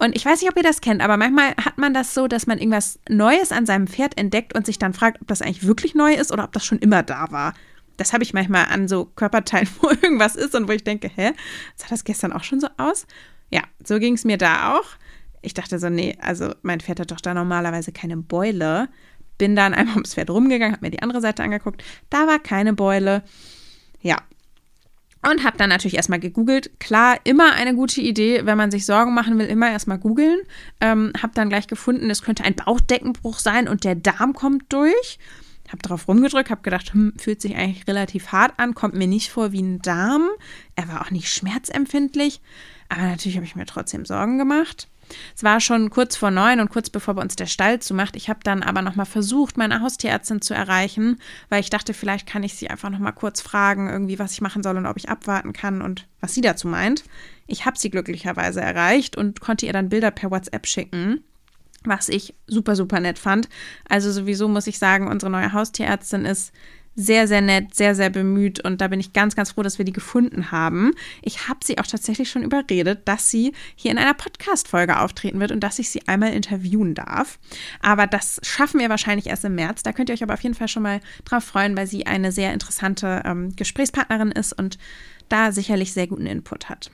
Und 0.00 0.16
ich 0.16 0.24
weiß 0.24 0.40
nicht, 0.40 0.50
ob 0.50 0.56
ihr 0.56 0.62
das 0.62 0.80
kennt, 0.80 1.02
aber 1.02 1.16
manchmal 1.16 1.56
hat 1.56 1.76
man 1.76 1.92
das 1.92 2.14
so, 2.14 2.28
dass 2.28 2.46
man 2.46 2.58
irgendwas 2.58 3.00
Neues 3.08 3.50
an 3.50 3.66
seinem 3.66 3.88
Pferd 3.88 4.16
entdeckt 4.16 4.54
und 4.54 4.64
sich 4.64 4.78
dann 4.78 4.94
fragt, 4.94 5.20
ob 5.20 5.26
das 5.26 5.42
eigentlich 5.42 5.66
wirklich 5.66 5.94
neu 5.94 6.14
ist 6.14 6.30
oder 6.32 6.44
ob 6.44 6.52
das 6.52 6.64
schon 6.64 6.78
immer 6.78 7.02
da 7.02 7.30
war. 7.30 7.54
Das 7.96 8.12
habe 8.12 8.22
ich 8.22 8.32
manchmal 8.32 8.66
an 8.66 8.86
so 8.86 9.06
Körperteilen, 9.06 9.68
wo 9.80 9.88
irgendwas 9.88 10.36
ist 10.36 10.54
und 10.54 10.68
wo 10.68 10.72
ich 10.72 10.84
denke, 10.84 11.10
hä, 11.12 11.32
sah 11.74 11.86
das 11.90 12.04
gestern 12.04 12.32
auch 12.32 12.44
schon 12.44 12.60
so 12.60 12.68
aus? 12.76 13.06
Ja, 13.50 13.62
so 13.84 13.98
ging 13.98 14.14
es 14.14 14.24
mir 14.24 14.38
da 14.38 14.76
auch. 14.76 14.86
Ich 15.42 15.54
dachte 15.54 15.78
so, 15.78 15.88
nee, 15.88 16.16
also 16.20 16.54
mein 16.62 16.80
Pferd 16.80 17.00
hat 17.00 17.10
doch 17.10 17.20
da 17.20 17.34
normalerweise 17.34 17.92
keine 17.92 18.16
Beule. 18.16 18.88
Bin 19.38 19.56
dann 19.56 19.74
einmal 19.74 19.94
ums 19.94 20.14
Pferd 20.14 20.30
rumgegangen, 20.30 20.72
habe 20.72 20.84
mir 20.84 20.90
die 20.90 21.02
andere 21.02 21.20
Seite 21.20 21.42
angeguckt. 21.42 21.82
Da 22.10 22.26
war 22.26 22.38
keine 22.38 22.72
Beule. 22.72 23.22
Ja. 24.00 24.18
Und 25.28 25.44
habe 25.44 25.56
dann 25.56 25.68
natürlich 25.68 25.96
erstmal 25.96 26.20
gegoogelt. 26.20 26.78
Klar, 26.78 27.18
immer 27.24 27.52
eine 27.54 27.74
gute 27.74 28.00
Idee, 28.00 28.42
wenn 28.44 28.56
man 28.56 28.70
sich 28.70 28.86
Sorgen 28.86 29.14
machen 29.14 29.36
will, 29.38 29.46
immer 29.46 29.70
erstmal 29.70 29.98
googeln. 29.98 30.38
Ähm, 30.80 31.12
habe 31.20 31.32
dann 31.34 31.48
gleich 31.48 31.66
gefunden, 31.66 32.08
es 32.08 32.22
könnte 32.22 32.44
ein 32.44 32.54
Bauchdeckenbruch 32.54 33.38
sein 33.40 33.68
und 33.68 33.82
der 33.84 33.96
Darm 33.96 34.32
kommt 34.32 34.72
durch. 34.72 35.18
Habe 35.68 35.82
drauf 35.82 36.08
rumgedrückt, 36.08 36.50
habe 36.50 36.62
gedacht, 36.62 36.94
hm, 36.94 37.14
fühlt 37.18 37.42
sich 37.42 37.56
eigentlich 37.56 37.86
relativ 37.86 38.28
hart 38.32 38.54
an, 38.58 38.74
kommt 38.74 38.94
mir 38.94 39.08
nicht 39.08 39.30
vor 39.30 39.52
wie 39.52 39.60
ein 39.60 39.80
Darm. 39.80 40.28
Er 40.76 40.88
war 40.88 41.02
auch 41.02 41.10
nicht 41.10 41.30
schmerzempfindlich. 41.32 42.40
Aber 42.88 43.02
natürlich 43.02 43.36
habe 43.36 43.44
ich 43.44 43.56
mir 43.56 43.66
trotzdem 43.66 44.04
Sorgen 44.04 44.38
gemacht. 44.38 44.88
Es 45.36 45.42
war 45.42 45.60
schon 45.60 45.90
kurz 45.90 46.16
vor 46.16 46.30
neun 46.30 46.60
und 46.60 46.70
kurz 46.70 46.90
bevor 46.90 47.14
bei 47.14 47.22
uns 47.22 47.36
der 47.36 47.46
Stall 47.46 47.80
zumacht. 47.80 48.16
Ich 48.16 48.28
habe 48.28 48.40
dann 48.42 48.62
aber 48.62 48.82
nochmal 48.82 49.06
versucht, 49.06 49.56
meine 49.56 49.80
Haustierärztin 49.80 50.40
zu 50.40 50.54
erreichen, 50.54 51.18
weil 51.48 51.60
ich 51.60 51.70
dachte, 51.70 51.94
vielleicht 51.94 52.26
kann 52.26 52.42
ich 52.42 52.54
sie 52.54 52.70
einfach 52.70 52.90
nochmal 52.90 53.12
kurz 53.12 53.40
fragen, 53.40 53.88
irgendwie, 53.88 54.18
was 54.18 54.32
ich 54.32 54.40
machen 54.40 54.62
soll 54.62 54.76
und 54.76 54.86
ob 54.86 54.96
ich 54.96 55.08
abwarten 55.08 55.52
kann 55.52 55.82
und 55.82 56.06
was 56.20 56.34
sie 56.34 56.40
dazu 56.40 56.68
meint. 56.68 57.04
Ich 57.46 57.64
habe 57.66 57.78
sie 57.78 57.90
glücklicherweise 57.90 58.60
erreicht 58.60 59.16
und 59.16 59.40
konnte 59.40 59.66
ihr 59.66 59.72
dann 59.72 59.88
Bilder 59.88 60.10
per 60.10 60.30
WhatsApp 60.30 60.66
schicken 60.66 61.22
was 61.84 62.08
ich 62.08 62.34
super, 62.46 62.76
super 62.76 63.00
nett 63.00 63.18
fand. 63.18 63.48
Also 63.88 64.10
sowieso 64.10 64.48
muss 64.48 64.66
ich 64.66 64.78
sagen, 64.78 65.08
unsere 65.08 65.30
neue 65.30 65.52
Haustierärztin 65.52 66.24
ist 66.24 66.52
sehr, 67.00 67.28
sehr 67.28 67.40
nett, 67.40 67.76
sehr, 67.76 67.94
sehr 67.94 68.10
bemüht 68.10 68.58
und 68.64 68.80
da 68.80 68.88
bin 68.88 68.98
ich 68.98 69.12
ganz, 69.12 69.36
ganz 69.36 69.52
froh, 69.52 69.62
dass 69.62 69.78
wir 69.78 69.84
die 69.84 69.92
gefunden 69.92 70.50
haben. 70.50 70.90
Ich 71.22 71.48
habe 71.48 71.60
sie 71.62 71.78
auch 71.78 71.86
tatsächlich 71.86 72.28
schon 72.28 72.42
überredet, 72.42 73.06
dass 73.06 73.30
sie 73.30 73.52
hier 73.76 73.92
in 73.92 73.98
einer 73.98 74.14
Podcast-Folge 74.14 74.98
auftreten 74.98 75.38
wird 75.38 75.52
und 75.52 75.60
dass 75.60 75.78
ich 75.78 75.90
sie 75.90 76.08
einmal 76.08 76.32
interviewen 76.32 76.96
darf. 76.96 77.38
Aber 77.80 78.08
das 78.08 78.40
schaffen 78.42 78.80
wir 78.80 78.88
wahrscheinlich 78.88 79.28
erst 79.28 79.44
im 79.44 79.54
März. 79.54 79.84
Da 79.84 79.92
könnt 79.92 80.08
ihr 80.08 80.14
euch 80.14 80.24
aber 80.24 80.34
auf 80.34 80.42
jeden 80.42 80.56
Fall 80.56 80.66
schon 80.66 80.82
mal 80.82 81.00
drauf 81.24 81.44
freuen, 81.44 81.76
weil 81.76 81.86
sie 81.86 82.04
eine 82.04 82.32
sehr 82.32 82.52
interessante 82.52 83.22
ähm, 83.24 83.54
Gesprächspartnerin 83.54 84.32
ist 84.32 84.52
und 84.52 84.76
da 85.28 85.52
sicherlich 85.52 85.92
sehr 85.92 86.08
guten 86.08 86.26
Input 86.26 86.68
hat. 86.68 86.90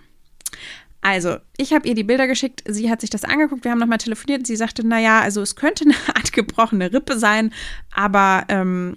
Also, 1.00 1.36
ich 1.56 1.72
habe 1.72 1.88
ihr 1.88 1.94
die 1.94 2.04
Bilder 2.04 2.26
geschickt, 2.26 2.62
sie 2.66 2.90
hat 2.90 3.00
sich 3.00 3.10
das 3.10 3.24
angeguckt, 3.24 3.64
wir 3.64 3.70
haben 3.70 3.78
nochmal 3.78 3.98
telefoniert. 3.98 4.46
Sie 4.46 4.56
sagte, 4.56 4.86
naja, 4.86 5.20
also 5.20 5.40
es 5.40 5.56
könnte 5.56 5.84
eine 5.84 5.94
Art 6.14 6.34
gebrochene 6.34 6.92
Rippe 6.92 7.18
sein, 7.18 7.52
aber 7.94 8.44
ähm, 8.48 8.96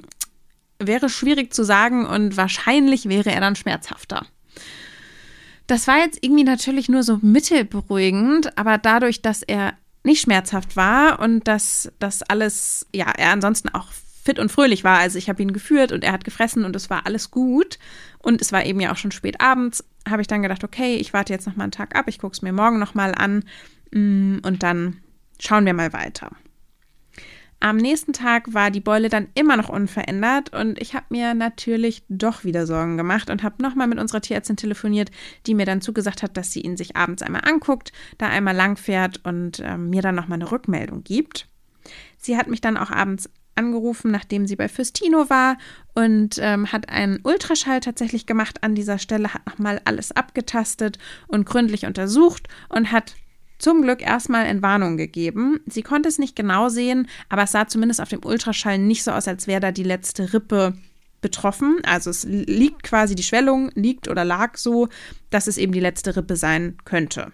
wäre 0.80 1.10
schwierig 1.10 1.54
zu 1.54 1.64
sagen 1.64 2.06
und 2.06 2.38
wahrscheinlich 2.38 3.10
wäre 3.10 3.32
er 3.32 3.42
dann 3.42 3.56
schmerzhafter. 3.56 4.26
Das 5.68 5.88
war 5.88 5.98
jetzt 5.98 6.20
irgendwie 6.22 6.46
natürlich 6.46 6.88
nur 6.88 7.04
so 7.04 7.20
mittelberuhigend, 7.22 8.58
aber 8.58 8.78
dadurch, 8.78 9.22
dass 9.22 9.44
er 9.44 9.74
nicht 10.04 10.22
schmerzhaft 10.22 10.76
war 10.76 11.20
und 11.20 11.48
dass 11.48 11.92
das 12.00 12.24
alles, 12.24 12.88
ja, 12.94 13.12
er 13.18 13.32
ansonsten 13.32 13.70
auch 13.70 13.88
fit 14.24 14.40
und 14.40 14.52
fröhlich 14.52 14.84
war. 14.84 15.00
Also 15.00 15.18
ich 15.18 15.30
habe 15.30 15.42
ihn 15.42 15.54
geführt 15.54 15.92
und 15.92 16.04
er 16.04 16.14
hat 16.14 16.24
gefressen 16.24 16.66
und 16.66 16.76
es 16.76 16.90
war 16.90 17.06
alles 17.06 17.32
gut. 17.32 17.80
Und 18.20 18.42
es 18.42 18.52
war 18.52 18.66
eben 18.66 18.80
ja 18.80 18.92
auch 18.92 18.98
schon 18.98 19.12
spät 19.12 19.42
abends, 19.42 19.84
habe 20.08 20.22
ich 20.22 20.28
dann 20.28 20.42
gedacht, 20.42 20.64
okay, 20.64 20.96
ich 20.96 21.14
warte 21.14 21.34
jetzt 21.34 21.48
noch 21.48 21.56
mal 21.56 21.64
einen 21.64 21.72
Tag 21.72 21.96
ab, 21.96 22.06
ich 22.08 22.20
gucke 22.20 22.34
es 22.34 22.42
mir 22.42 22.54
morgen 22.54 22.80
noch 22.80 22.94
mal 22.94 23.14
an 23.16 23.44
mm, 23.92 24.40
und 24.44 24.64
dann 24.64 24.98
schauen 25.40 25.66
wir 25.66 25.74
mal 25.74 25.94
weiter. 25.94 26.32
Am 27.60 27.78
nächsten 27.78 28.14
Tag 28.14 28.54
war 28.54 28.70
die 28.70 28.82
Beule 28.82 29.10
dann 29.10 29.30
immer 29.34 29.58
noch 29.58 29.70
unverändert 29.70 30.54
und 30.54 30.80
ich 30.80 30.94
habe 30.94 31.08
mir 31.10 31.34
natürlich 31.34 32.04
doch 32.08 32.44
wieder 32.44 32.68
Sorgen 32.68 32.98
gemacht 32.98 33.32
und 33.32 33.42
habe 33.42 33.64
nochmal 33.64 33.88
mit 33.88 34.00
unserer 34.00 34.22
Tierärztin 34.22 34.58
telefoniert, 34.58 35.10
die 35.48 35.56
mir 35.56 35.66
dann 35.66 35.82
zugesagt 35.82 36.22
hat, 36.22 36.38
dass 36.38 36.52
sie 36.52 36.62
ihn 36.62 36.78
sich 36.78 36.96
abends 36.96 37.24
einmal 37.24 37.42
anguckt, 37.46 37.92
da 38.20 38.28
einmal 38.28 38.56
langfährt 38.56 39.26
und 39.26 39.60
äh, 39.60 39.76
mir 39.78 40.04
dann 40.04 40.14
nochmal 40.14 40.38
eine 40.38 40.52
Rückmeldung 40.52 41.04
gibt. 41.04 41.48
Sie 42.18 42.38
hat 42.38 42.48
mich 42.48 42.62
dann 42.62 42.78
auch 42.78 42.92
abends 42.92 43.28
angerufen, 43.56 44.12
nachdem 44.12 44.46
sie 44.46 44.56
bei 44.56 44.70
Fürstino 44.70 45.32
war 45.32 45.58
und 45.96 46.38
ähm, 46.40 46.72
hat 46.72 46.90
einen 46.90 47.20
Ultraschall 47.24 47.80
tatsächlich 47.80 48.28
gemacht 48.28 48.64
an 48.64 48.76
dieser 48.76 49.00
Stelle, 49.00 49.34
hat 49.34 49.48
nochmal 49.48 49.82
alles 49.84 50.12
abgetastet 50.12 51.00
und 51.28 51.46
gründlich 51.46 51.88
untersucht 51.88 52.48
und 52.70 52.92
hat 52.92 53.16
zum 53.58 53.82
Glück 53.82 54.02
erstmal 54.02 54.46
Entwarnung 54.46 54.98
gegeben. 54.98 55.60
Sie 55.66 55.82
konnte 55.84 56.10
es 56.10 56.20
nicht 56.20 56.36
genau 56.36 56.70
sehen, 56.70 57.08
aber 57.30 57.44
es 57.44 57.52
sah 57.52 57.68
zumindest 57.68 58.02
auf 58.02 58.10
dem 58.10 58.24
Ultraschall 58.24 58.78
nicht 58.78 59.04
so 59.04 59.12
aus, 59.12 59.28
als 59.28 59.48
wäre 59.48 59.60
da 59.60 59.72
die 59.72 59.84
letzte 59.84 60.34
Rippe 60.34 60.76
betroffen. 61.22 61.80
Also 61.84 62.10
es 62.10 62.24
liegt 62.24 62.84
quasi, 62.84 63.16
die 63.16 63.24
Schwellung 63.24 63.72
liegt 63.74 64.08
oder 64.08 64.24
lag 64.24 64.58
so, 64.58 64.90
dass 65.30 65.48
es 65.48 65.58
eben 65.58 65.72
die 65.72 65.80
letzte 65.80 66.16
Rippe 66.16 66.36
sein 66.36 66.78
könnte. 66.86 67.32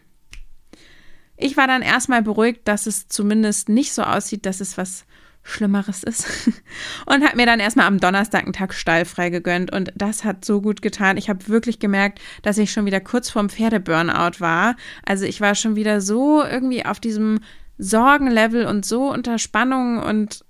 Ich 1.36 1.58
war 1.58 1.68
dann 1.68 1.82
erstmal 1.82 2.22
beruhigt, 2.22 2.62
dass 2.68 2.86
es 2.86 3.08
zumindest 3.08 3.68
nicht 3.68 3.94
so 3.94 4.04
aussieht, 4.04 4.46
dass 4.46 4.62
es 4.62 4.78
was 4.78 5.06
Schlimmeres 5.44 6.04
ist. 6.04 6.50
Und 7.06 7.24
habe 7.24 7.36
mir 7.36 7.46
dann 7.46 7.60
erstmal 7.60 7.88
am 7.88 8.00
Donnerstag 8.00 8.44
einen 8.44 8.54
Tag 8.54 8.74
stallfrei 8.74 9.30
gegönnt. 9.30 9.72
Und 9.72 9.92
das 9.96 10.24
hat 10.24 10.46
so 10.46 10.62
gut 10.62 10.82
getan. 10.82 11.18
Ich 11.18 11.30
habe 11.30 11.48
wirklich 11.48 11.80
gemerkt, 11.80 12.20
dass 12.42 12.58
ich 12.58 12.72
schon 12.72 12.86
wieder 12.86 13.02
kurz 13.02 13.30
vorm 13.30 13.50
Pferdeburnout 13.50 14.40
war. 14.40 14.76
Also 15.06 15.26
ich 15.26 15.42
war 15.42 15.56
schon 15.56 15.76
wieder 15.76 16.02
so 16.02 16.44
irgendwie 16.44 16.86
auf 16.86 17.00
diesem 17.00 17.42
Sorgenlevel 17.78 18.66
und 18.66 18.86
so 18.86 19.12
unter 19.12 19.38
Spannung. 19.38 20.00
Und 20.02 20.46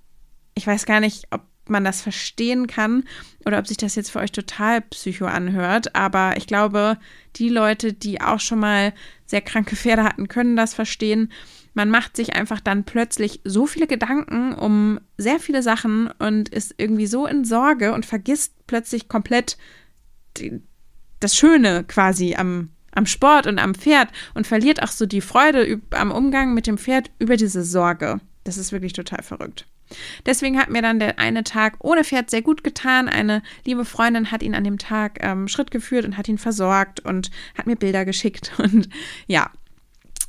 ich 0.54 0.66
weiß 0.66 0.86
gar 0.86 1.00
nicht, 1.00 1.26
ob 1.30 1.42
man 1.68 1.84
das 1.84 2.02
verstehen 2.02 2.66
kann 2.66 3.04
oder 3.46 3.58
ob 3.58 3.66
sich 3.66 3.78
das 3.78 3.94
jetzt 3.94 4.10
für 4.10 4.20
euch 4.20 4.32
total 4.32 4.80
psycho 4.82 5.26
anhört. 5.26 5.96
Aber 5.96 6.36
ich 6.36 6.46
glaube, 6.46 6.98
die 7.36 7.48
Leute, 7.48 7.92
die 7.92 8.20
auch 8.20 8.40
schon 8.40 8.60
mal 8.60 8.92
sehr 9.26 9.40
kranke 9.40 9.74
Pferde 9.74 10.04
hatten, 10.04 10.28
können 10.28 10.56
das 10.56 10.74
verstehen 10.74 11.32
man 11.74 11.90
macht 11.90 12.16
sich 12.16 12.34
einfach 12.34 12.60
dann 12.60 12.84
plötzlich 12.84 13.40
so 13.44 13.66
viele 13.66 13.86
Gedanken 13.86 14.54
um 14.54 15.00
sehr 15.18 15.40
viele 15.40 15.62
Sachen 15.62 16.10
und 16.18 16.48
ist 16.48 16.74
irgendwie 16.78 17.06
so 17.06 17.26
in 17.26 17.44
Sorge 17.44 17.92
und 17.92 18.06
vergisst 18.06 18.54
plötzlich 18.66 19.08
komplett 19.08 19.58
die, 20.36 20.62
das 21.20 21.36
Schöne 21.36 21.84
quasi 21.84 22.36
am, 22.36 22.70
am 22.92 23.06
Sport 23.06 23.46
und 23.46 23.58
am 23.58 23.74
Pferd 23.74 24.08
und 24.34 24.46
verliert 24.46 24.82
auch 24.82 24.88
so 24.88 25.04
die 25.04 25.20
Freude 25.20 25.80
am 25.90 26.12
Umgang 26.12 26.54
mit 26.54 26.66
dem 26.66 26.78
Pferd 26.78 27.10
über 27.18 27.36
diese 27.36 27.64
Sorge. 27.64 28.20
Das 28.44 28.56
ist 28.56 28.72
wirklich 28.72 28.92
total 28.92 29.22
verrückt. 29.22 29.66
Deswegen 30.26 30.58
hat 30.58 30.70
mir 30.70 30.82
dann 30.82 30.98
der 30.98 31.18
eine 31.18 31.44
Tag 31.44 31.76
ohne 31.80 32.04
Pferd 32.04 32.30
sehr 32.30 32.42
gut 32.42 32.64
getan. 32.64 33.08
Eine 33.08 33.42
liebe 33.64 33.84
Freundin 33.84 34.30
hat 34.30 34.42
ihn 34.42 34.54
an 34.54 34.64
dem 34.64 34.78
Tag 34.78 35.18
ähm, 35.22 35.48
Schritt 35.48 35.70
geführt 35.70 36.04
und 36.04 36.16
hat 36.16 36.28
ihn 36.28 36.38
versorgt 36.38 37.00
und 37.00 37.30
hat 37.56 37.66
mir 37.66 37.76
Bilder 37.76 38.04
geschickt. 38.04 38.52
Und 38.58 38.88
ja, 39.26 39.50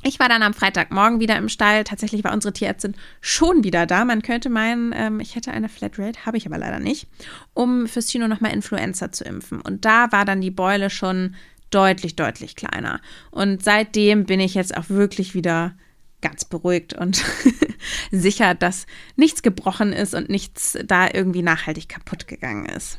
ich 0.06 0.20
war 0.20 0.28
dann 0.28 0.42
am 0.42 0.54
Freitagmorgen 0.54 1.20
wieder 1.20 1.36
im 1.36 1.48
Stall. 1.48 1.84
Tatsächlich 1.84 2.22
war 2.22 2.32
unsere 2.32 2.52
Tierärztin 2.52 2.94
schon 3.20 3.64
wieder 3.64 3.86
da. 3.86 4.04
Man 4.04 4.22
könnte 4.22 4.48
meinen, 4.48 4.92
ähm, 4.94 5.20
ich 5.20 5.34
hätte 5.34 5.50
eine 5.50 5.68
Flatrate, 5.68 6.24
habe 6.24 6.36
ich 6.36 6.46
aber 6.46 6.58
leider 6.58 6.78
nicht, 6.78 7.08
um 7.54 7.86
fürs 7.86 8.06
Tino 8.06 8.28
nochmal 8.28 8.52
Influenza 8.52 9.10
zu 9.10 9.24
impfen. 9.24 9.60
Und 9.60 9.84
da 9.84 10.12
war 10.12 10.24
dann 10.24 10.40
die 10.40 10.50
Beule 10.50 10.90
schon 10.90 11.34
deutlich, 11.70 12.14
deutlich 12.14 12.54
kleiner. 12.54 13.00
Und 13.30 13.64
seitdem 13.64 14.24
bin 14.24 14.38
ich 14.38 14.54
jetzt 14.54 14.76
auch 14.76 14.88
wirklich 14.88 15.34
wieder 15.34 15.74
ganz 16.22 16.44
beruhigt 16.44 16.94
und 16.94 17.24
sicher, 18.10 18.54
dass 18.54 18.86
nichts 19.16 19.42
gebrochen 19.42 19.92
ist 19.92 20.14
und 20.14 20.28
nichts 20.28 20.78
da 20.84 21.08
irgendwie 21.12 21.42
nachhaltig 21.42 21.88
kaputt 21.88 22.28
gegangen 22.28 22.66
ist. 22.66 22.98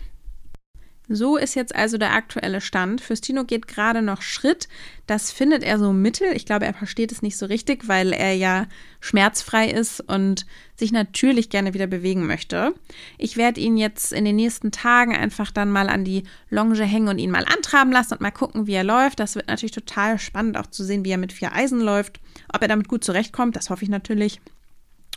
So 1.09 1.37
ist 1.37 1.55
jetzt 1.55 1.73
also 1.73 1.97
der 1.97 2.13
aktuelle 2.13 2.59
Stand. 2.59 2.99
Fürstino 2.99 3.45
geht 3.45 3.67
gerade 3.67 4.01
noch 4.01 4.21
Schritt. 4.21 4.67
Das 5.05 5.31
findet 5.31 5.63
er 5.63 5.79
so 5.79 5.93
mittel. 5.93 6.27
Ich 6.33 6.45
glaube, 6.45 6.65
er 6.65 6.73
versteht 6.73 7.13
es 7.13 7.21
nicht 7.21 7.37
so 7.37 7.45
richtig, 7.45 7.87
weil 7.87 8.11
er 8.11 8.33
ja 8.33 8.67
schmerzfrei 8.99 9.69
ist 9.69 10.01
und 10.01 10.45
sich 10.75 10.91
natürlich 10.91 11.49
gerne 11.49 11.73
wieder 11.73 11.87
bewegen 11.87 12.27
möchte. 12.27 12.73
Ich 13.17 13.37
werde 13.37 13.61
ihn 13.61 13.77
jetzt 13.77 14.11
in 14.11 14.25
den 14.25 14.35
nächsten 14.35 14.71
Tagen 14.71 15.15
einfach 15.15 15.49
dann 15.49 15.71
mal 15.71 15.87
an 15.87 16.03
die 16.03 16.23
Longe 16.49 16.83
hängen 16.83 17.07
und 17.07 17.19
ihn 17.19 17.31
mal 17.31 17.45
antraben 17.45 17.93
lassen 17.93 18.13
und 18.13 18.21
mal 18.21 18.31
gucken, 18.31 18.67
wie 18.67 18.73
er 18.73 18.83
läuft. 18.83 19.21
Das 19.21 19.35
wird 19.35 19.47
natürlich 19.47 19.71
total 19.71 20.19
spannend 20.19 20.57
auch 20.57 20.67
zu 20.67 20.83
sehen, 20.83 21.05
wie 21.05 21.11
er 21.11 21.17
mit 21.17 21.31
vier 21.31 21.53
Eisen 21.53 21.79
läuft. 21.79 22.19
Ob 22.53 22.61
er 22.61 22.67
damit 22.67 22.89
gut 22.89 23.05
zurechtkommt, 23.05 23.55
das 23.55 23.69
hoffe 23.69 23.83
ich 23.83 23.89
natürlich. 23.89 24.41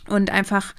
Und 0.07 0.29
einfach 0.29 0.73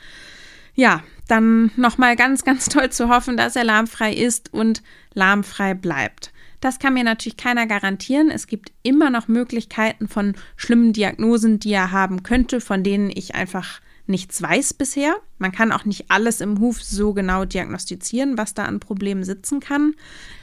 ja, 0.74 1.02
dann 1.28 1.70
nochmal 1.76 2.16
ganz, 2.16 2.44
ganz 2.44 2.68
toll 2.68 2.90
zu 2.90 3.08
hoffen, 3.08 3.36
dass 3.36 3.56
er 3.56 3.64
lahmfrei 3.64 4.12
ist 4.12 4.52
und 4.52 4.82
lahmfrei 5.14 5.74
bleibt. 5.74 6.32
Das 6.60 6.78
kann 6.78 6.94
mir 6.94 7.04
natürlich 7.04 7.36
keiner 7.36 7.66
garantieren. 7.66 8.30
Es 8.30 8.46
gibt 8.46 8.70
immer 8.82 9.10
noch 9.10 9.26
Möglichkeiten 9.26 10.06
von 10.06 10.34
schlimmen 10.56 10.92
Diagnosen, 10.92 11.58
die 11.58 11.72
er 11.72 11.90
haben 11.90 12.22
könnte, 12.22 12.60
von 12.60 12.84
denen 12.84 13.10
ich 13.10 13.34
einfach 13.34 13.80
nichts 14.06 14.40
weiß 14.40 14.74
bisher. 14.74 15.16
Man 15.38 15.52
kann 15.52 15.72
auch 15.72 15.84
nicht 15.84 16.10
alles 16.10 16.40
im 16.40 16.58
Huf 16.60 16.82
so 16.82 17.12
genau 17.12 17.44
diagnostizieren, 17.44 18.38
was 18.38 18.54
da 18.54 18.64
an 18.64 18.80
Problemen 18.80 19.24
sitzen 19.24 19.60
kann. 19.60 19.94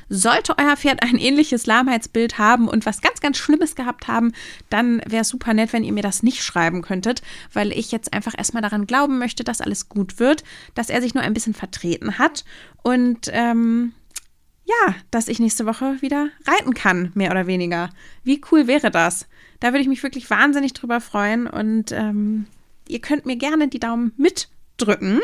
Sollte 0.07 0.57
euer 0.57 0.75
Pferd 0.75 1.03
ein 1.03 1.17
ähnliches 1.17 1.67
Lahmheitsbild 1.67 2.39
haben 2.39 2.67
und 2.67 2.85
was 2.85 3.01
ganz, 3.01 3.19
ganz 3.19 3.37
Schlimmes 3.37 3.75
gehabt 3.75 4.07
haben, 4.07 4.31
dann 4.69 5.01
wäre 5.05 5.21
es 5.21 5.29
super 5.29 5.53
nett, 5.53 5.71
wenn 5.71 5.83
ihr 5.83 5.93
mir 5.93 6.01
das 6.01 6.23
nicht 6.23 6.43
schreiben 6.43 6.81
könntet, 6.81 7.21
weil 7.53 7.71
ich 7.71 7.91
jetzt 7.91 8.11
einfach 8.11 8.33
erstmal 8.35 8.63
daran 8.63 8.87
glauben 8.87 9.19
möchte, 9.19 9.43
dass 9.43 9.61
alles 9.61 9.87
gut 9.87 10.19
wird, 10.19 10.43
dass 10.73 10.89
er 10.89 11.01
sich 11.01 11.13
nur 11.13 11.23
ein 11.23 11.33
bisschen 11.33 11.53
vertreten 11.53 12.17
hat 12.17 12.43
und 12.81 13.29
ähm, 13.33 13.93
ja, 14.65 14.95
dass 15.11 15.27
ich 15.27 15.39
nächste 15.39 15.65
Woche 15.65 15.97
wieder 16.01 16.29
reiten 16.45 16.73
kann, 16.73 17.11
mehr 17.15 17.31
oder 17.31 17.47
weniger. 17.47 17.89
Wie 18.23 18.41
cool 18.51 18.67
wäre 18.67 18.91
das? 18.91 19.27
Da 19.59 19.69
würde 19.69 19.81
ich 19.81 19.87
mich 19.87 20.03
wirklich 20.03 20.29
wahnsinnig 20.29 20.73
drüber 20.73 21.01
freuen 21.01 21.47
und 21.47 21.91
ähm, 21.91 22.45
ihr 22.89 22.99
könnt 22.99 23.25
mir 23.25 23.38
gerne 23.38 23.69
die 23.69 23.80
Daumen 23.80 24.12
mitdrücken. 24.17 25.21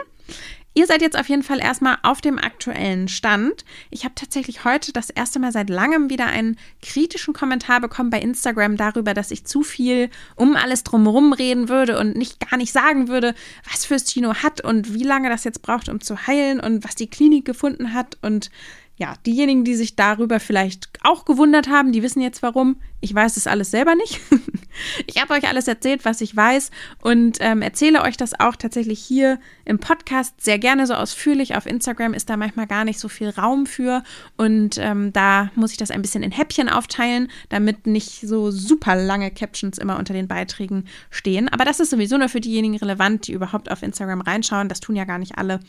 Ihr 0.78 0.88
seid 0.88 1.02
jetzt 1.02 1.18
auf 1.18 1.30
jeden 1.30 1.44
Fall 1.44 1.62
erstmal 1.62 1.98
auf 2.04 2.20
dem 2.20 2.38
aktuellen 2.38 3.08
Stand. 3.08 3.64
Ich 3.92 4.04
habe 4.04 4.14
tatsächlich 4.14 4.66
heute 4.66 4.92
das 4.92 5.10
erste 5.10 5.40
Mal 5.40 5.54
seit 5.54 5.70
langem 5.70 6.10
wieder 6.10 6.26
einen 6.26 6.58
kritischen 6.82 7.34
Kommentar 7.34 7.80
bekommen 7.80 8.10
bei 8.10 8.20
Instagram 8.20 8.76
darüber, 8.76 9.14
dass 9.14 9.32
ich 9.32 9.46
zu 9.46 9.64
viel 9.64 10.10
um 10.36 10.58
alles 10.58 10.84
drumherum 10.84 11.32
reden 11.32 11.70
würde 11.70 11.98
und 11.98 12.18
nicht 12.18 12.42
gar 12.42 12.58
nicht 12.58 12.74
sagen 12.74 13.08
würde, 13.08 13.36
was 13.72 13.86
fürs 13.86 14.04
Tino 14.04 14.34
hat 14.36 14.60
und 14.60 14.94
wie 14.94 15.04
lange 15.04 15.30
das 15.30 15.46
jetzt 15.46 15.62
braucht, 15.62 15.88
um 15.88 16.02
zu 16.02 16.28
heilen 16.28 16.60
und 16.60 16.84
was 16.84 16.96
die 16.96 17.10
Klinik 17.10 17.46
gefunden 17.46 17.94
hat 17.94 18.18
und 18.22 18.52
ja, 18.98 19.16
diejenigen, 19.26 19.66
die 19.66 19.76
sich 19.76 19.98
darüber 19.98 20.40
vielleicht 20.40 20.88
auch 21.04 21.26
gewundert 21.26 21.68
haben, 21.68 21.92
die 21.92 22.02
wissen 22.02 22.22
jetzt 22.22 22.42
warum. 22.42 22.78
Ich 23.02 23.14
weiß 23.14 23.36
es 23.36 23.46
alles 23.46 23.70
selber 23.70 23.94
nicht. 23.94 24.22
ich 25.06 25.22
habe 25.22 25.34
euch 25.34 25.48
alles 25.48 25.68
erzählt, 25.68 26.06
was 26.06 26.22
ich 26.22 26.34
weiß 26.34 26.72
und 27.02 27.38
ähm, 27.42 27.62
erzähle 27.62 28.02
euch 28.04 28.16
das 28.16 28.40
auch 28.40 28.56
tatsächlich 28.56 29.00
hier 29.00 29.38
im 29.66 29.80
Podcast 29.80 30.42
sehr 30.42 30.60
gerne 30.60 30.88
so 30.88 30.94
ausführlich. 30.94 31.56
Auf 31.56 31.66
Instagram 31.66 32.14
ist 32.14 32.30
da 32.30 32.38
manchmal 32.38 32.68
gar 32.68 32.86
nicht 32.86 33.00
so 33.00 33.10
viel 33.10 33.30
Raum 33.30 33.66
für 33.66 34.02
und 34.38 34.78
ähm, 34.78 35.12
da 35.12 35.52
muss 35.56 35.72
ich 35.72 35.78
das 35.78 35.92
ein 35.92 36.02
bisschen 36.02 36.24
in 36.24 36.32
Häppchen 36.32 36.70
aufteilen, 36.70 37.30
damit 37.50 37.86
nicht 37.88 38.22
so 38.22 38.50
super 38.50 38.96
lange 38.96 39.30
Captions 39.30 39.78
immer 39.78 40.00
unter 40.00 40.14
den 40.14 40.30
Beiträgen 40.30 40.86
stehen. 41.10 41.50
Aber 41.50 41.66
das 41.66 41.82
ist 41.82 41.90
sowieso 41.90 42.18
nur 42.18 42.30
für 42.30 42.42
diejenigen 42.42 42.78
relevant, 42.78 43.28
die 43.28 43.34
überhaupt 43.34 43.70
auf 43.70 43.84
Instagram 43.84 44.22
reinschauen. 44.22 44.70
Das 44.70 44.80
tun 44.80 44.96
ja 44.96 45.04
gar 45.04 45.20
nicht 45.20 45.38
alle. 45.38 45.60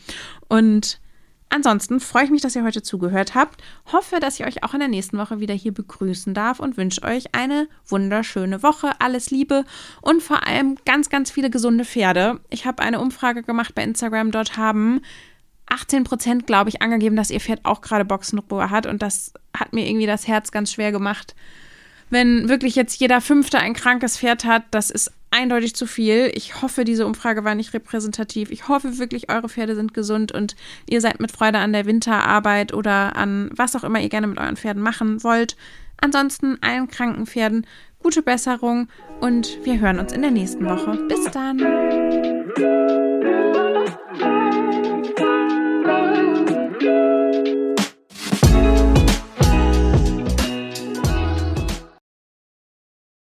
Und 0.47 0.99
Ansonsten 1.49 1.99
freue 1.99 2.25
ich 2.25 2.29
mich, 2.29 2.41
dass 2.41 2.55
ihr 2.55 2.63
heute 2.63 2.83
zugehört 2.83 3.33
habt. 3.33 3.61
Hoffe, 3.91 4.19
dass 4.19 4.39
ich 4.39 4.45
euch 4.45 4.63
auch 4.63 4.73
in 4.73 4.79
der 4.79 4.89
nächsten 4.89 5.17
Woche 5.17 5.39
wieder 5.39 5.53
hier 5.53 5.73
begrüßen 5.73 6.33
darf 6.33 6.59
und 6.59 6.77
wünsche 6.77 7.03
euch 7.03 7.33
eine 7.33 7.67
wunderschöne 7.87 8.63
Woche. 8.63 8.91
Alles 8.99 9.31
Liebe 9.31 9.63
und 10.01 10.21
vor 10.21 10.45
allem 10.45 10.77
ganz, 10.85 11.09
ganz 11.09 11.31
viele 11.31 11.49
gesunde 11.49 11.85
Pferde. 11.85 12.39
Ich 12.49 12.65
habe 12.65 12.83
eine 12.83 12.99
Umfrage 12.99 13.43
gemacht 13.43 13.75
bei 13.75 13.83
Instagram. 13.83 14.31
Dort 14.31 14.57
haben 14.57 15.01
18 15.67 16.03
Prozent, 16.03 16.47
glaube 16.47 16.69
ich, 16.69 16.81
angegeben, 16.81 17.15
dass 17.15 17.31
ihr 17.31 17.39
Pferd 17.39 17.61
auch 17.63 17.81
gerade 17.81 18.05
Boxenruhe 18.05 18.69
hat. 18.69 18.85
Und 18.85 19.01
das 19.01 19.33
hat 19.57 19.73
mir 19.73 19.87
irgendwie 19.87 20.05
das 20.05 20.27
Herz 20.27 20.51
ganz 20.51 20.73
schwer 20.73 20.91
gemacht. 20.91 21.33
Wenn 22.09 22.49
wirklich 22.49 22.75
jetzt 22.75 22.99
jeder 22.99 23.21
Fünfte 23.21 23.59
ein 23.59 23.73
krankes 23.73 24.17
Pferd 24.17 24.45
hat, 24.45 24.63
das 24.71 24.89
ist 24.89 25.11
eindeutig 25.31 25.75
zu 25.75 25.85
viel. 25.85 26.31
Ich 26.33 26.61
hoffe, 26.61 26.83
diese 26.83 27.05
Umfrage 27.05 27.43
war 27.43 27.55
nicht 27.55 27.73
repräsentativ. 27.73 28.51
Ich 28.51 28.67
hoffe 28.67 28.97
wirklich, 28.97 29.29
eure 29.29 29.49
Pferde 29.49 29.75
sind 29.75 29.93
gesund 29.93 30.31
und 30.31 30.55
ihr 30.89 31.01
seid 31.01 31.19
mit 31.19 31.31
Freude 31.31 31.59
an 31.59 31.73
der 31.73 31.85
Winterarbeit 31.85 32.73
oder 32.73 33.15
an 33.15 33.49
was 33.53 33.75
auch 33.75 33.83
immer 33.83 33.99
ihr 33.99 34.09
gerne 34.09 34.27
mit 34.27 34.39
euren 34.39 34.57
Pferden 34.57 34.81
machen 34.81 35.23
wollt. 35.23 35.55
Ansonsten 35.99 36.57
allen 36.61 36.87
kranken 36.87 37.25
Pferden 37.25 37.65
gute 37.99 38.21
Besserung 38.21 38.87
und 39.19 39.57
wir 39.63 39.79
hören 39.79 39.99
uns 39.99 40.13
in 40.13 40.21
der 40.21 40.31
nächsten 40.31 40.65
Woche. 40.65 40.97
Bis 41.07 41.25
dann. 41.31 43.06